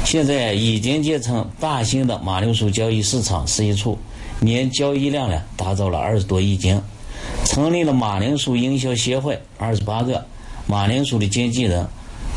[0.05, 3.99] 现在已经建成大型的马铃薯交易市场十一处，
[4.41, 6.77] 年交易量呢达到了二十多亿斤。
[7.45, 10.25] 成立了马铃薯营销协会二十八个，
[10.67, 11.87] 马铃薯的经纪人。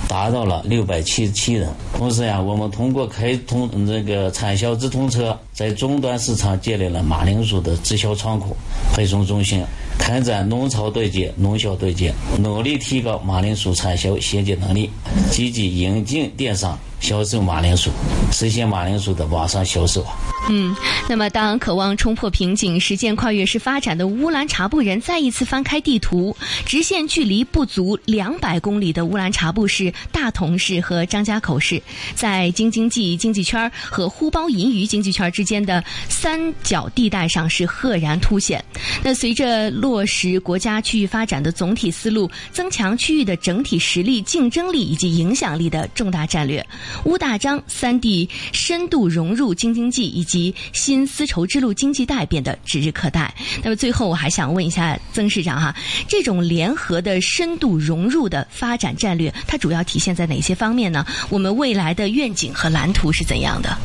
[0.06, 1.66] 达到了六百七十七人。
[1.96, 8.54] 同时呀，我们通过开通这个产销直通车，在终端市场建立了马铃薯的直销仓库、
[8.92, 9.64] 配送中心，
[9.98, 14.90] 开展农超对接、农销对接，努力提高马铃薯产销衔接能力，
[15.30, 16.78] 积极引进电商。
[17.00, 17.90] 销售马铃薯，
[18.30, 20.04] 实现马铃薯的网上销售。
[20.50, 20.76] 嗯，
[21.08, 26.36] 那么当渴望冲破瓶颈、实现跨越式发展的乌兰察布人再一次翻开地图，
[26.66, 31.82] 直线距离不足两百公里的乌兰察布市、大同市和张家口市，
[32.14, 38.62] 在京津冀经济圈和呼包银鱼经济圈之间的三角地带上是赫然凸显。
[39.02, 46.64] 那随着落实国家区域发展的总体思路，增强区域的整体实力、竞争力以及影响力的重大战略。
[47.04, 50.33] 乌大张三地深度融入京津冀以及
[50.72, 53.34] 新丝绸之路经济带变得指日可待。
[53.62, 55.74] 那么最后我还想问一下曾市长哈，
[56.08, 61.04] 这种联合的深度融入的发展战略，它主要体现在哪些方面呢？
[61.28, 63.76] 我们未来的愿景和蓝图是怎样的？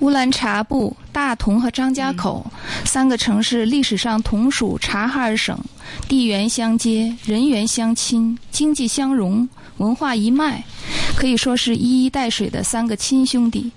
[0.00, 2.44] 乌兰察布、大同和张家口、
[2.84, 5.58] 三个城市历史上同属察哈尔省，
[6.06, 9.48] 地缘相接，人员相亲，经济相融，
[9.78, 10.62] 文化一脉，
[11.16, 13.72] 可以说是一衣带水的三个亲兄弟。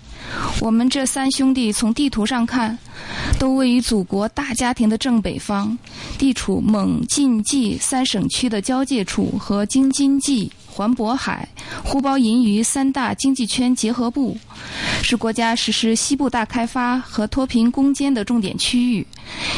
[0.62, 2.78] 我们这三兄弟从地图上看，
[3.40, 5.78] 都位于祖国大家庭的正北方，
[6.18, 10.52] 地处蒙晋冀三省区的交界处和京津冀。
[10.72, 11.46] 环渤海、
[11.84, 14.38] 呼包银鱼三大经济圈结合部，
[15.04, 19.06] 是国家实施西部大开发和脱贫攻坚的重点区域，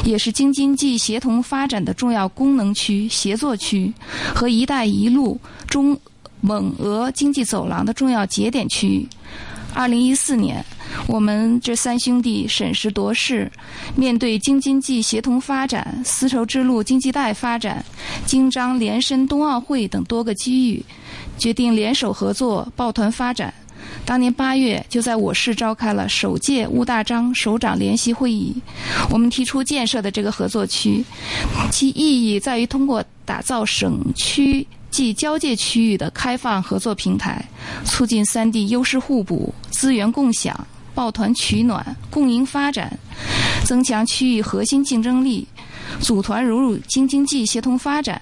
[0.04, 3.94] 也是京津冀协同发展的重要功能区、协作区
[4.34, 5.96] 和“一带一路”中
[6.40, 9.08] 蒙俄经济走廊的重要节点区域。
[9.74, 10.64] 二零一四年，
[11.08, 13.52] 我们这三兄弟审时度势，
[13.96, 17.84] 面对京津冀协同发展、丝绸之路经济带发展、
[18.26, 20.84] 京张联申冬奥会等多个机遇，
[21.38, 23.54] 决定联手合作、抱团发展。
[24.06, 28.56] 当年八月，就在我市召开了首届乌大张首长联席会议。
[29.10, 31.04] 我们提出建设的这个合作区，
[31.72, 34.66] 其意义在于通过打造省区。
[34.92, 37.44] 即交界区域的开放合作平台，
[37.86, 43.00] 促进三地优势互补、资源共享、抱团取暖、共赢发展，
[43.66, 45.48] 增强区域核心竞争力，
[46.02, 48.22] 组团融入京津冀协同发展。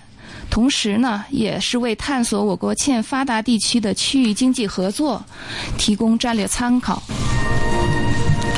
[0.50, 5.24] 同时呢，也是为探索我国欠发达地区的区域经济合作
[5.78, 7.02] 提供战略参考。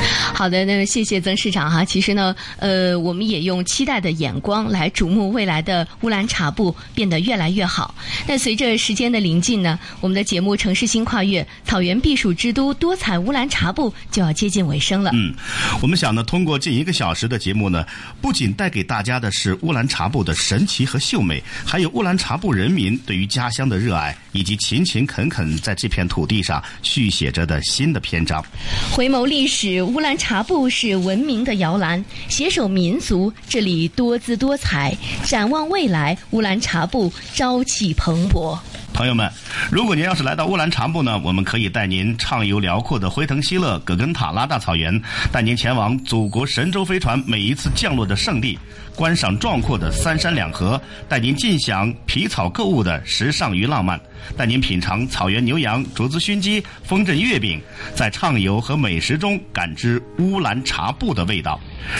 [0.34, 1.84] 好的，那谢谢曾市长哈。
[1.84, 7.94] 其实呢，呃，我们也用期待的眼光来瞩目未来的乌兰察布变得越来越好。
[8.26, 15.10] 那随着时间的临近呢，我们的节目《城市新跨越》草原避暑之都多彩乌兰察布就要接近尾声了。
[15.14, 15.34] 嗯，
[15.80, 17.84] 我们想呢，通过近一个小时的节目呢，
[18.20, 28.44] 不仅带给大家的是乌兰察布的神奇和秀美，还有乌兰察布人民对于家乡的热爱，以及勤勤恳恳在这片土地上续写着的新的篇章。
[28.90, 30.16] 回眸历史，乌兰。
[30.22, 34.96] 察布是文明的摇篮，携手民族，这里多姿多彩。
[35.24, 38.56] 展望未来，乌兰察布朝气蓬勃。
[38.92, 39.30] 朋友们，
[39.70, 45.00] 如果您要是来到乌兰察布呢，我们可以带您畅游辽阔的辉腾希勒葛根塔拉大草原，
[45.32, 48.58] 带您前往祖国神舟飞船每一次降落的圣地，
[48.94, 53.98] 观赏壮阔的三山两河，带您尽享皮草购物的时尚与浪漫。
[54.36, 57.60] 带您品尝草原牛羊、竹子熏鸡、风镇月饼，
[57.94, 61.58] 在畅游和美食中感知乌兰察布的味道。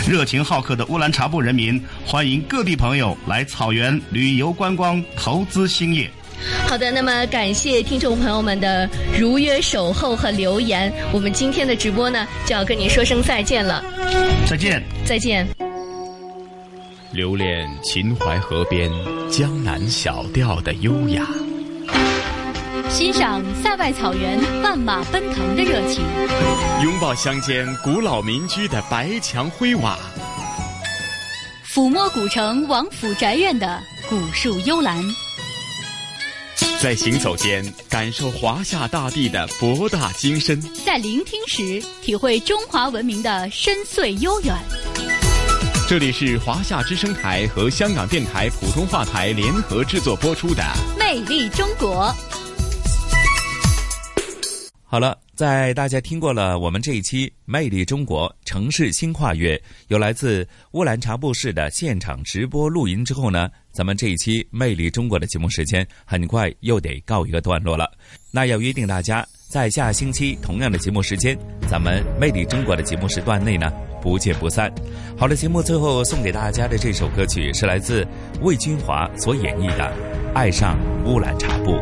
[0.09, 6.09] 热情好客的乌兰察布人民欢迎各地朋友来草原旅游观光、投资兴业。
[6.69, 8.89] 好的，那么感谢听众朋友们的
[9.19, 10.93] 如约守候和留言。
[11.13, 13.85] 我们今天的直播呢，就要跟您说声再见了。
[14.47, 15.47] 再见，再见。
[17.13, 18.91] 留恋秦淮河边
[19.31, 21.27] 江南小调的优雅。
[22.89, 26.03] 欣赏塞外草原万马奔腾的热情，
[26.83, 29.99] 拥抱乡间古老民居的白墙灰瓦，
[31.67, 33.81] 抚摸古城王府宅院的
[34.11, 35.03] 古树幽兰，
[36.81, 44.55] 在行走间感受华夏大地的博大精深，在聆听时体会中华文明的深邃悠远。
[45.89, 50.63] 这里是华夏之声台和香港电台普通话台联合制作播出的
[50.99, 52.07] 《魅力中国》。
[54.85, 59.57] 好了，在大家听过了我们这一期《魅力中国城市新跨越》，
[59.89, 67.91] 有来自乌兰察布市的现场直播录音之后呢，咱们这一期《魅力中国》的节目时间很快又得告一个段落了。
[68.31, 71.37] 那要约定大家在下星期同样的节目时间，
[71.69, 73.69] 咱们《魅力中国》的节目时段内呢
[74.01, 74.73] 不见不散。
[75.19, 78.07] 好的，节目最后送给大家的这首歌曲是来自
[78.43, 79.93] 魏军华所演绎的
[80.35, 81.73] 《爱上乌兰察布》。